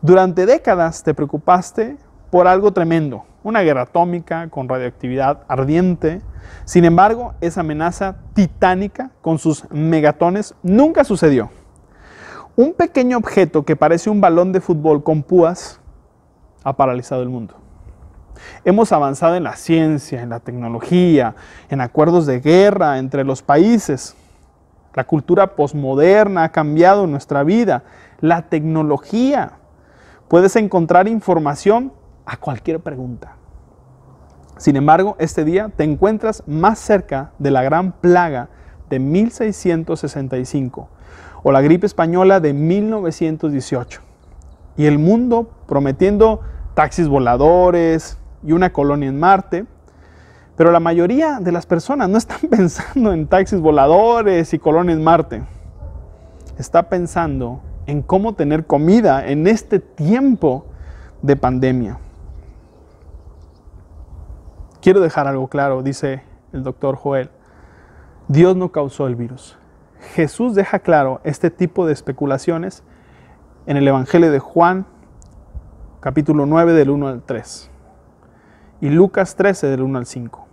Durante 0.01 0.45
décadas 0.45 1.03
te 1.03 1.13
preocupaste 1.13 1.97
por 2.31 2.47
algo 2.47 2.71
tremendo, 2.71 3.25
una 3.43 3.61
guerra 3.61 3.83
atómica 3.83 4.49
con 4.49 4.67
radioactividad 4.67 5.43
ardiente. 5.47 6.21
Sin 6.65 6.85
embargo, 6.85 7.33
esa 7.41 7.61
amenaza 7.61 8.17
titánica 8.33 9.11
con 9.21 9.39
sus 9.39 9.69
megatones 9.71 10.55
nunca 10.61 11.03
sucedió. 11.03 11.49
Un 12.55 12.73
pequeño 12.73 13.17
objeto 13.17 13.63
que 13.63 13.75
parece 13.75 14.09
un 14.09 14.19
balón 14.19 14.51
de 14.51 14.59
fútbol 14.59 15.03
con 15.03 15.23
púas 15.23 15.79
ha 16.63 16.75
paralizado 16.75 17.21
el 17.21 17.29
mundo. 17.29 17.55
Hemos 18.63 18.91
avanzado 18.91 19.35
en 19.35 19.43
la 19.43 19.55
ciencia, 19.55 20.21
en 20.21 20.29
la 20.29 20.39
tecnología, 20.39 21.35
en 21.69 21.81
acuerdos 21.81 22.25
de 22.25 22.39
guerra 22.39 22.97
entre 22.97 23.23
los 23.23 23.41
países. 23.41 24.15
La 24.93 25.05
cultura 25.05 25.55
posmoderna 25.55 26.43
ha 26.43 26.51
cambiado 26.51 27.07
nuestra 27.07 27.43
vida. 27.43 27.83
La 28.19 28.43
tecnología. 28.43 29.53
Puedes 30.27 30.55
encontrar 30.55 31.07
información 31.07 31.93
a 32.29 32.37
cualquier 32.37 32.79
pregunta. 32.79 33.37
Sin 34.57 34.75
embargo, 34.75 35.15
este 35.17 35.43
día 35.43 35.71
te 35.75 35.83
encuentras 35.83 36.43
más 36.45 36.77
cerca 36.77 37.31
de 37.39 37.49
la 37.49 37.63
gran 37.63 37.91
plaga 37.91 38.49
de 38.87 38.99
1665 38.99 40.89
o 41.41 41.51
la 41.51 41.61
gripe 41.61 41.87
española 41.87 42.39
de 42.39 42.53
1918. 42.53 44.01
Y 44.77 44.85
el 44.85 44.99
mundo 44.99 45.49
prometiendo 45.67 46.41
taxis 46.75 47.07
voladores 47.07 48.19
y 48.43 48.51
una 48.51 48.71
colonia 48.71 49.09
en 49.09 49.19
Marte. 49.19 49.65
Pero 50.55 50.71
la 50.71 50.79
mayoría 50.79 51.39
de 51.39 51.51
las 51.51 51.65
personas 51.65 52.09
no 52.09 52.19
están 52.19 52.41
pensando 52.49 53.11
en 53.11 53.25
taxis 53.25 53.59
voladores 53.59 54.53
y 54.53 54.59
colonia 54.59 54.93
en 54.93 55.03
Marte. 55.03 55.41
Está 56.59 56.89
pensando 56.89 57.61
en 57.87 58.03
cómo 58.03 58.33
tener 58.35 58.67
comida 58.67 59.27
en 59.27 59.47
este 59.47 59.79
tiempo 59.79 60.67
de 61.23 61.35
pandemia. 61.35 61.97
Quiero 64.81 65.01
dejar 65.01 65.27
algo 65.27 65.47
claro, 65.49 65.83
dice 65.83 66.23
el 66.53 66.63
doctor 66.63 66.95
Joel. 66.95 67.29
Dios 68.29 68.55
no 68.55 68.71
causó 68.71 69.07
el 69.07 69.15
virus. 69.15 69.57
Jesús 70.13 70.55
deja 70.55 70.79
claro 70.79 71.19
este 71.25 71.49
tipo 71.49 71.85
de 71.85 71.91
especulaciones 71.91 72.83
en 73.65 73.75
el 73.75 73.85
Evangelio 73.87 74.31
de 74.31 74.39
Juan, 74.39 74.85
capítulo 75.99 76.45
9 76.45 76.71
del 76.71 76.91
1 76.91 77.07
al 77.09 77.21
3, 77.23 77.69
y 78.79 78.89
Lucas 78.89 79.35
13 79.35 79.67
del 79.67 79.81
1 79.81 79.99
al 79.99 80.05
5. 80.05 80.47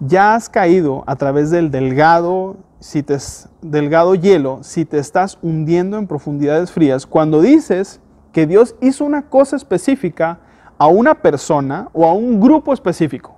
Ya 0.00 0.34
has 0.34 0.48
caído 0.48 1.04
a 1.06 1.14
través 1.14 1.50
del 1.50 1.70
delgado, 1.70 2.56
si 2.80 3.04
te, 3.04 3.16
delgado 3.60 4.16
hielo 4.16 4.64
si 4.64 4.84
te 4.84 4.98
estás 4.98 5.38
hundiendo 5.42 5.96
en 5.96 6.08
profundidades 6.08 6.72
frías 6.72 7.06
cuando 7.06 7.40
dices 7.40 8.00
que 8.32 8.48
Dios 8.48 8.74
hizo 8.80 9.04
una 9.04 9.28
cosa 9.28 9.54
específica 9.54 10.40
a 10.82 10.88
una 10.88 11.14
persona 11.14 11.88
o 11.92 12.04
a 12.04 12.12
un 12.12 12.40
grupo 12.40 12.72
específico 12.72 13.36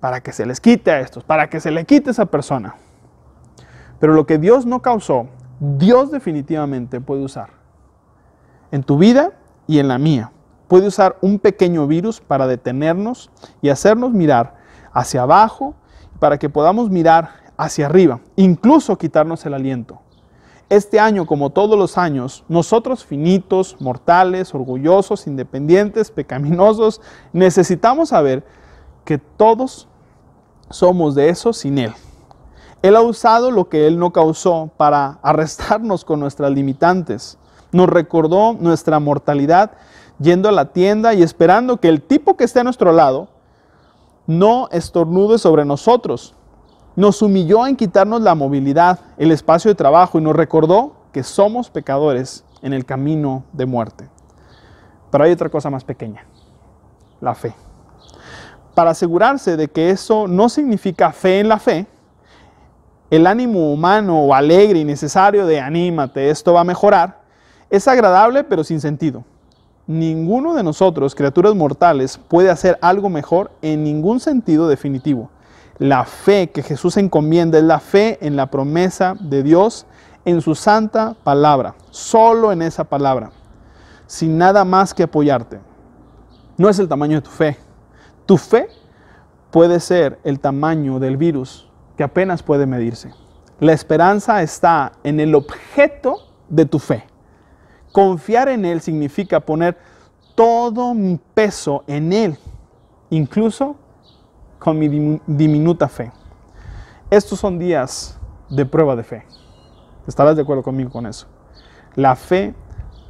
para 0.00 0.20
que 0.20 0.34
se 0.34 0.44
les 0.44 0.60
quite 0.60 0.90
a 0.90 1.00
estos, 1.00 1.24
para 1.24 1.48
que 1.48 1.60
se 1.60 1.70
le 1.70 1.86
quite 1.86 2.10
a 2.10 2.12
esa 2.12 2.26
persona. 2.26 2.74
Pero 3.98 4.12
lo 4.12 4.26
que 4.26 4.36
Dios 4.36 4.66
no 4.66 4.82
causó, 4.82 5.28
Dios 5.60 6.10
definitivamente 6.10 7.00
puede 7.00 7.24
usar 7.24 7.48
en 8.70 8.82
tu 8.82 8.98
vida 8.98 9.32
y 9.66 9.78
en 9.78 9.88
la 9.88 9.96
mía. 9.96 10.30
Puede 10.68 10.88
usar 10.88 11.16
un 11.22 11.38
pequeño 11.38 11.86
virus 11.86 12.20
para 12.20 12.46
detenernos 12.46 13.30
y 13.62 13.70
hacernos 13.70 14.12
mirar 14.12 14.56
hacia 14.92 15.22
abajo 15.22 15.74
para 16.18 16.36
que 16.36 16.50
podamos 16.50 16.90
mirar 16.90 17.30
hacia 17.56 17.86
arriba, 17.86 18.20
incluso 18.36 18.98
quitarnos 18.98 19.46
el 19.46 19.54
aliento. 19.54 20.02
Este 20.70 21.00
año, 21.00 21.24
como 21.24 21.48
todos 21.48 21.78
los 21.78 21.96
años, 21.96 22.44
nosotros 22.46 23.02
finitos, 23.02 23.76
mortales, 23.80 24.54
orgullosos, 24.54 25.26
independientes, 25.26 26.10
pecaminosos, 26.10 27.00
necesitamos 27.32 28.10
saber 28.10 28.44
que 29.06 29.16
todos 29.16 29.88
somos 30.68 31.14
de 31.14 31.30
eso 31.30 31.54
sin 31.54 31.78
Él. 31.78 31.94
Él 32.82 32.96
ha 32.96 33.00
usado 33.00 33.50
lo 33.50 33.70
que 33.70 33.86
Él 33.86 33.98
no 33.98 34.12
causó 34.12 34.70
para 34.76 35.18
arrestarnos 35.22 36.04
con 36.04 36.20
nuestras 36.20 36.52
limitantes. 36.52 37.38
Nos 37.72 37.88
recordó 37.88 38.52
nuestra 38.52 39.00
mortalidad 39.00 39.72
yendo 40.18 40.50
a 40.50 40.52
la 40.52 40.66
tienda 40.66 41.14
y 41.14 41.22
esperando 41.22 41.78
que 41.78 41.88
el 41.88 42.02
tipo 42.02 42.36
que 42.36 42.44
esté 42.44 42.60
a 42.60 42.64
nuestro 42.64 42.92
lado 42.92 43.28
no 44.26 44.68
estornude 44.70 45.38
sobre 45.38 45.64
nosotros, 45.64 46.34
nos 46.98 47.22
humilló 47.22 47.64
en 47.64 47.76
quitarnos 47.76 48.22
la 48.22 48.34
movilidad, 48.34 48.98
el 49.18 49.30
espacio 49.30 49.70
de 49.70 49.76
trabajo 49.76 50.18
y 50.18 50.20
nos 50.20 50.34
recordó 50.34 50.96
que 51.12 51.22
somos 51.22 51.70
pecadores 51.70 52.42
en 52.60 52.72
el 52.72 52.84
camino 52.84 53.44
de 53.52 53.66
muerte. 53.66 54.08
Pero 55.08 55.22
hay 55.22 55.30
otra 55.30 55.48
cosa 55.48 55.70
más 55.70 55.84
pequeña, 55.84 56.24
la 57.20 57.36
fe. 57.36 57.54
Para 58.74 58.90
asegurarse 58.90 59.56
de 59.56 59.68
que 59.68 59.90
eso 59.90 60.26
no 60.26 60.48
significa 60.48 61.12
fe 61.12 61.38
en 61.38 61.48
la 61.48 61.60
fe, 61.60 61.86
el 63.10 63.28
ánimo 63.28 63.72
humano 63.72 64.20
o 64.20 64.34
alegre 64.34 64.80
y 64.80 64.84
necesario 64.84 65.46
de 65.46 65.60
anímate, 65.60 66.30
esto 66.30 66.54
va 66.54 66.62
a 66.62 66.64
mejorar, 66.64 67.20
es 67.70 67.86
agradable 67.86 68.42
pero 68.42 68.64
sin 68.64 68.80
sentido. 68.80 69.22
Ninguno 69.86 70.52
de 70.52 70.64
nosotros, 70.64 71.14
criaturas 71.14 71.54
mortales, 71.54 72.18
puede 72.18 72.50
hacer 72.50 72.76
algo 72.82 73.08
mejor 73.08 73.52
en 73.62 73.84
ningún 73.84 74.18
sentido 74.18 74.66
definitivo. 74.66 75.30
La 75.78 76.04
fe 76.04 76.50
que 76.50 76.62
Jesús 76.62 76.96
encomienda 76.96 77.58
es 77.58 77.64
la 77.64 77.78
fe 77.78 78.18
en 78.20 78.34
la 78.34 78.50
promesa 78.50 79.14
de 79.20 79.44
Dios 79.44 79.86
en 80.24 80.40
su 80.40 80.54
santa 80.54 81.14
palabra, 81.22 81.74
solo 81.90 82.50
en 82.50 82.62
esa 82.62 82.84
palabra, 82.84 83.30
sin 84.06 84.36
nada 84.36 84.64
más 84.64 84.92
que 84.92 85.04
apoyarte. 85.04 85.60
No 86.56 86.68
es 86.68 86.80
el 86.80 86.88
tamaño 86.88 87.18
de 87.18 87.22
tu 87.22 87.30
fe. 87.30 87.56
Tu 88.26 88.36
fe 88.36 88.68
puede 89.52 89.78
ser 89.78 90.18
el 90.24 90.40
tamaño 90.40 90.98
del 90.98 91.16
virus 91.16 91.68
que 91.96 92.02
apenas 92.02 92.42
puede 92.42 92.66
medirse. 92.66 93.12
La 93.60 93.72
esperanza 93.72 94.42
está 94.42 94.92
en 95.04 95.20
el 95.20 95.34
objeto 95.34 96.16
de 96.48 96.66
tu 96.66 96.80
fe. 96.80 97.04
Confiar 97.92 98.48
en 98.48 98.64
Él 98.64 98.80
significa 98.80 99.40
poner 99.40 99.78
todo 100.34 100.92
mi 100.94 101.18
peso 101.34 101.84
en 101.86 102.12
Él, 102.12 102.38
incluso 103.10 103.76
con 104.58 104.78
mi 104.78 105.20
diminuta 105.26 105.88
fe. 105.88 106.10
Estos 107.10 107.38
son 107.38 107.58
días 107.58 108.18
de 108.50 108.66
prueba 108.66 108.96
de 108.96 109.02
fe. 109.02 109.24
¿Estarás 110.06 110.36
de 110.36 110.42
acuerdo 110.42 110.62
conmigo 110.62 110.90
con 110.90 111.06
eso? 111.06 111.26
La 111.94 112.16
fe 112.16 112.54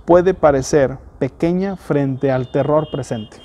puede 0.05 0.35
parecer 0.35 0.99
pequeña 1.19 1.77
frente 1.77 2.31
al 2.31 2.51
terror 2.51 2.89
presente. 2.91 3.39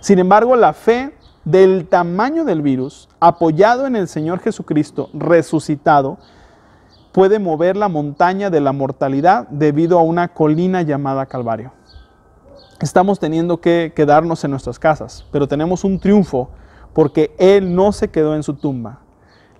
Sin 0.00 0.18
embargo, 0.18 0.56
la 0.56 0.72
fe 0.72 1.14
del 1.44 1.88
tamaño 1.88 2.44
del 2.44 2.62
virus, 2.62 3.08
apoyado 3.20 3.86
en 3.86 3.96
el 3.96 4.08
Señor 4.08 4.40
Jesucristo 4.40 5.10
resucitado, 5.12 6.18
puede 7.12 7.38
mover 7.38 7.76
la 7.76 7.88
montaña 7.88 8.50
de 8.50 8.60
la 8.60 8.72
mortalidad 8.72 9.48
debido 9.48 9.98
a 9.98 10.02
una 10.02 10.28
colina 10.28 10.82
llamada 10.82 11.26
Calvario. 11.26 11.72
Estamos 12.80 13.18
teniendo 13.18 13.60
que 13.60 13.92
quedarnos 13.96 14.44
en 14.44 14.52
nuestras 14.52 14.78
casas, 14.78 15.26
pero 15.32 15.48
tenemos 15.48 15.84
un 15.84 15.98
triunfo 15.98 16.50
porque 16.92 17.34
Él 17.38 17.74
no 17.74 17.92
se 17.92 18.10
quedó 18.10 18.34
en 18.34 18.42
su 18.42 18.54
tumba. 18.54 19.00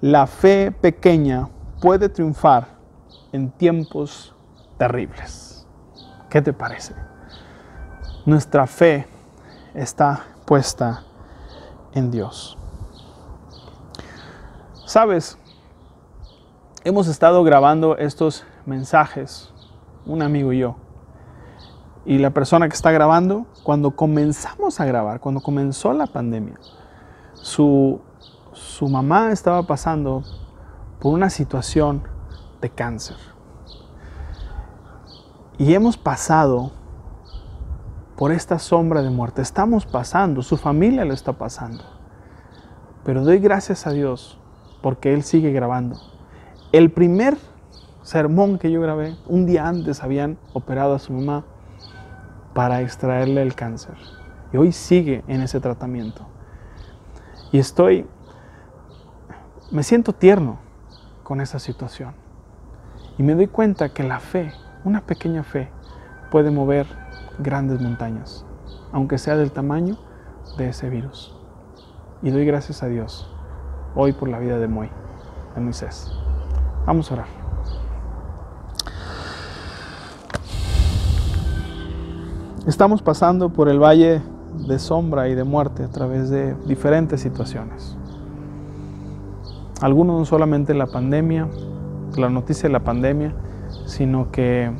La 0.00 0.26
fe 0.26 0.72
pequeña 0.72 1.48
puede 1.80 2.08
triunfar 2.08 2.68
en 3.32 3.50
tiempos 3.50 4.34
terribles. 4.76 5.66
¿Qué 6.30 6.42
te 6.42 6.52
parece? 6.52 6.94
Nuestra 8.26 8.66
fe 8.66 9.06
está 9.74 10.24
puesta 10.44 11.04
en 11.94 12.10
Dios. 12.10 12.56
Sabes, 14.86 15.38
hemos 16.84 17.08
estado 17.08 17.44
grabando 17.44 17.96
estos 17.98 18.44
mensajes, 18.66 19.52
un 20.06 20.22
amigo 20.22 20.52
y 20.52 20.60
yo. 20.60 20.76
Y 22.04 22.18
la 22.18 22.30
persona 22.30 22.68
que 22.68 22.74
está 22.74 22.90
grabando, 22.90 23.46
cuando 23.62 23.90
comenzamos 23.90 24.80
a 24.80 24.86
grabar, 24.86 25.20
cuando 25.20 25.42
comenzó 25.42 25.92
la 25.92 26.06
pandemia, 26.06 26.58
su, 27.42 28.00
su 28.52 28.88
mamá 28.88 29.32
estaba 29.32 29.62
pasando 29.64 30.22
por 31.00 31.14
una 31.14 31.30
situación 31.30 32.02
de 32.60 32.70
cáncer. 32.70 33.16
Y 35.58 35.74
hemos 35.74 35.96
pasado 35.96 36.70
por 38.16 38.32
esta 38.32 38.58
sombra 38.58 39.02
de 39.02 39.10
muerte. 39.10 39.42
Estamos 39.42 39.86
pasando, 39.86 40.42
su 40.42 40.56
familia 40.56 41.04
lo 41.04 41.14
está 41.14 41.32
pasando. 41.34 41.84
Pero 43.04 43.24
doy 43.24 43.38
gracias 43.38 43.86
a 43.86 43.90
Dios 43.90 44.38
porque 44.82 45.14
Él 45.14 45.22
sigue 45.22 45.52
grabando. 45.52 45.96
El 46.72 46.90
primer 46.90 47.38
sermón 48.02 48.58
que 48.58 48.70
yo 48.70 48.80
grabé, 48.80 49.16
un 49.26 49.46
día 49.46 49.66
antes 49.66 50.02
habían 50.02 50.38
operado 50.52 50.94
a 50.94 50.98
su 50.98 51.12
mamá 51.12 51.44
para 52.54 52.80
extraerle 52.82 53.42
el 53.42 53.54
cáncer. 53.54 53.94
Y 54.52 54.56
hoy 54.56 54.72
sigue 54.72 55.22
en 55.28 55.42
ese 55.42 55.60
tratamiento. 55.60 56.26
Y 57.52 57.58
estoy, 57.58 58.06
me 59.70 59.82
siento 59.82 60.12
tierno 60.12 60.58
con 61.22 61.40
esa 61.40 61.58
situación. 61.58 62.14
Y 63.16 63.22
me 63.22 63.34
doy 63.34 63.46
cuenta 63.46 63.88
que 63.88 64.02
la 64.02 64.20
fe 64.20 64.52
una 64.84 65.00
pequeña 65.00 65.42
fe 65.42 65.68
puede 66.30 66.50
mover 66.50 66.86
grandes 67.38 67.80
montañas, 67.80 68.44
aunque 68.92 69.18
sea 69.18 69.36
del 69.36 69.52
tamaño 69.52 69.98
de 70.56 70.68
ese 70.68 70.88
virus. 70.88 71.36
Y 72.22 72.30
doy 72.30 72.44
gracias 72.44 72.82
a 72.82 72.86
Dios 72.86 73.30
hoy 73.94 74.12
por 74.12 74.28
la 74.28 74.38
vida 74.38 74.58
de 74.58 74.68
Moy, 74.68 74.90
de 75.54 75.60
Moisés. 75.60 76.10
Vamos 76.86 77.10
a 77.10 77.14
orar. 77.14 77.26
Estamos 82.66 83.02
pasando 83.02 83.48
por 83.48 83.68
el 83.68 83.78
valle 83.78 84.22
de 84.66 84.78
sombra 84.78 85.28
y 85.28 85.34
de 85.34 85.44
muerte 85.44 85.84
a 85.84 85.88
través 85.88 86.30
de 86.30 86.54
diferentes 86.66 87.20
situaciones. 87.20 87.96
Algunos 89.80 90.18
no 90.18 90.24
solamente 90.24 90.74
la 90.74 90.86
pandemia, 90.86 91.46
la 92.16 92.28
noticia 92.28 92.68
de 92.68 92.72
la 92.72 92.80
pandemia, 92.80 93.32
sino 93.86 94.30
que 94.30 94.70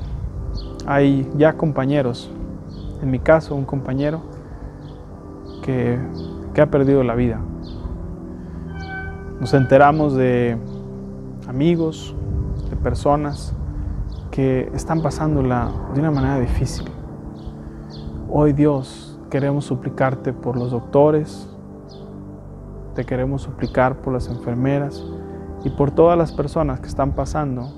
hay 0.87 1.31
ya 1.37 1.53
compañeros, 1.57 2.31
en 3.03 3.11
mi 3.11 3.19
caso 3.19 3.55
un 3.55 3.65
compañero 3.65 4.23
que, 5.63 5.99
ha 6.61 6.67
perdido 6.67 7.05
la 7.05 7.15
vida. 7.15 7.39
Nos 9.39 9.55
enteramos 9.55 10.15
de 10.15 10.59
amigos, 11.47 12.17
de 12.69 12.75
personas 12.75 13.55
que 14.33 14.69
están 14.75 15.01
pasándola 15.01 15.71
de 15.95 16.01
una 16.01 16.11
manera 16.11 16.41
difícil. 16.41 16.89
Hoy 18.29 18.55
Dios 18.55 19.08
queremos 19.31 19.65
suplicarte 19.67 20.33
por 20.33 20.57
los 20.57 20.71
doctores, 20.71 21.49
te 22.95 23.05
queremos 23.05 23.43
suplicar 23.43 23.97
por 23.97 24.13
las 24.13 24.29
enfermeras 24.29 25.05
y 25.65 25.71
por 25.71 25.91
todas 25.91 26.17
las 26.17 26.33
personas 26.33 26.81
que 26.81 26.89
están 26.89 27.13
pasando 27.13 27.71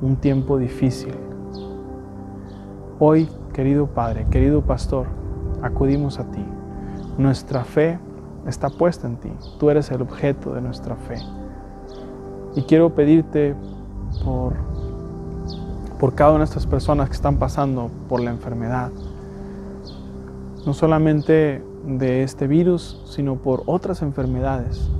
un 0.00 0.16
tiempo 0.16 0.58
difícil. 0.58 1.14
Hoy, 2.98 3.28
querido 3.52 3.86
Padre, 3.86 4.26
querido 4.30 4.62
Pastor, 4.62 5.06
acudimos 5.62 6.18
a 6.18 6.30
ti. 6.30 6.44
Nuestra 7.18 7.64
fe 7.64 7.98
está 8.46 8.70
puesta 8.70 9.06
en 9.06 9.16
ti. 9.16 9.32
Tú 9.58 9.70
eres 9.70 9.90
el 9.90 10.02
objeto 10.02 10.54
de 10.54 10.60
nuestra 10.60 10.96
fe. 10.96 11.16
Y 12.54 12.62
quiero 12.62 12.94
pedirte 12.94 13.54
por, 14.24 14.54
por 15.98 16.14
cada 16.14 16.30
una 16.30 16.40
de 16.40 16.44
estas 16.44 16.66
personas 16.66 17.08
que 17.08 17.14
están 17.14 17.38
pasando 17.38 17.90
por 18.08 18.20
la 18.20 18.30
enfermedad. 18.30 18.90
No 20.66 20.74
solamente 20.74 21.62
de 21.86 22.24
este 22.24 22.48
virus, 22.48 23.00
sino 23.06 23.36
por 23.36 23.62
otras 23.66 24.02
enfermedades 24.02 24.90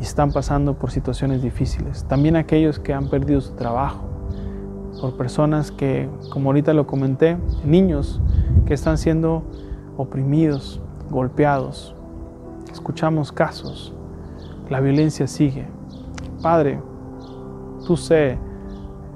están 0.00 0.32
pasando 0.32 0.74
por 0.74 0.90
situaciones 0.90 1.42
difíciles. 1.42 2.04
También 2.04 2.36
aquellos 2.36 2.78
que 2.78 2.94
han 2.94 3.08
perdido 3.08 3.40
su 3.42 3.52
trabajo, 3.52 4.04
por 5.00 5.16
personas 5.18 5.70
que, 5.70 6.08
como 6.30 6.48
ahorita 6.48 6.72
lo 6.72 6.86
comenté, 6.86 7.36
niños 7.64 8.20
que 8.64 8.72
están 8.72 8.96
siendo 8.96 9.42
oprimidos, 9.98 10.80
golpeados. 11.10 11.94
Escuchamos 12.72 13.32
casos, 13.32 13.92
la 14.70 14.80
violencia 14.80 15.26
sigue. 15.26 15.66
Padre, 16.42 16.80
tú 17.86 17.96
sé 17.96 18.38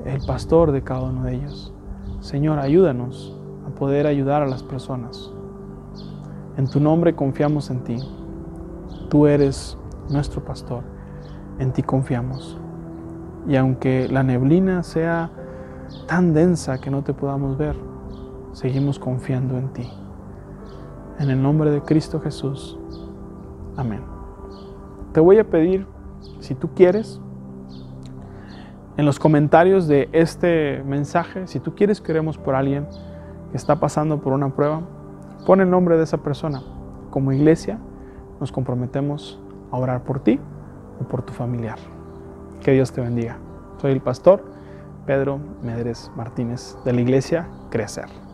el 0.04 0.20
pastor 0.26 0.70
de 0.72 0.82
cada 0.82 1.02
uno 1.02 1.24
de 1.24 1.36
ellos. 1.36 1.72
Señor, 2.20 2.58
ayúdanos 2.58 3.39
poder 3.80 4.06
ayudar 4.06 4.42
a 4.42 4.46
las 4.46 4.62
personas. 4.62 5.32
En 6.58 6.68
tu 6.68 6.80
nombre 6.80 7.14
confiamos 7.16 7.70
en 7.70 7.82
ti. 7.82 7.96
Tú 9.08 9.26
eres 9.26 9.78
nuestro 10.10 10.44
pastor. 10.44 10.84
En 11.58 11.72
ti 11.72 11.82
confiamos. 11.82 12.58
Y 13.48 13.56
aunque 13.56 14.06
la 14.10 14.22
neblina 14.22 14.82
sea 14.82 15.30
tan 16.06 16.34
densa 16.34 16.78
que 16.78 16.90
no 16.90 17.02
te 17.02 17.14
podamos 17.14 17.56
ver, 17.56 17.74
seguimos 18.52 18.98
confiando 18.98 19.56
en 19.56 19.72
ti. 19.72 19.88
En 21.18 21.30
el 21.30 21.42
nombre 21.42 21.70
de 21.70 21.80
Cristo 21.80 22.20
Jesús. 22.20 22.78
Amén. 23.78 24.02
Te 25.14 25.20
voy 25.20 25.38
a 25.38 25.48
pedir, 25.48 25.86
si 26.40 26.54
tú 26.54 26.68
quieres, 26.74 27.18
en 28.98 29.06
los 29.06 29.18
comentarios 29.18 29.88
de 29.88 30.10
este 30.12 30.82
mensaje, 30.84 31.46
si 31.46 31.60
tú 31.60 31.74
quieres 31.74 32.02
que 32.02 32.12
oremos 32.12 32.36
por 32.36 32.54
alguien 32.54 32.86
que 33.50 33.56
está 33.56 33.80
pasando 33.80 34.20
por 34.20 34.32
una 34.32 34.50
prueba, 34.50 34.82
pon 35.46 35.60
el 35.60 35.70
nombre 35.70 35.96
de 35.96 36.04
esa 36.04 36.18
persona. 36.18 36.62
Como 37.10 37.32
iglesia 37.32 37.78
nos 38.38 38.52
comprometemos 38.52 39.40
a 39.70 39.76
orar 39.76 40.02
por 40.04 40.20
ti 40.20 40.38
o 41.00 41.04
por 41.04 41.22
tu 41.22 41.32
familiar. 41.32 41.78
Que 42.60 42.72
Dios 42.72 42.92
te 42.92 43.00
bendiga. 43.00 43.38
Soy 43.78 43.92
el 43.92 44.00
pastor 44.00 44.44
Pedro 45.06 45.40
Medres 45.62 46.10
Martínez 46.16 46.76
de 46.84 46.92
la 46.92 47.00
iglesia 47.00 47.48
Crecer. 47.70 48.29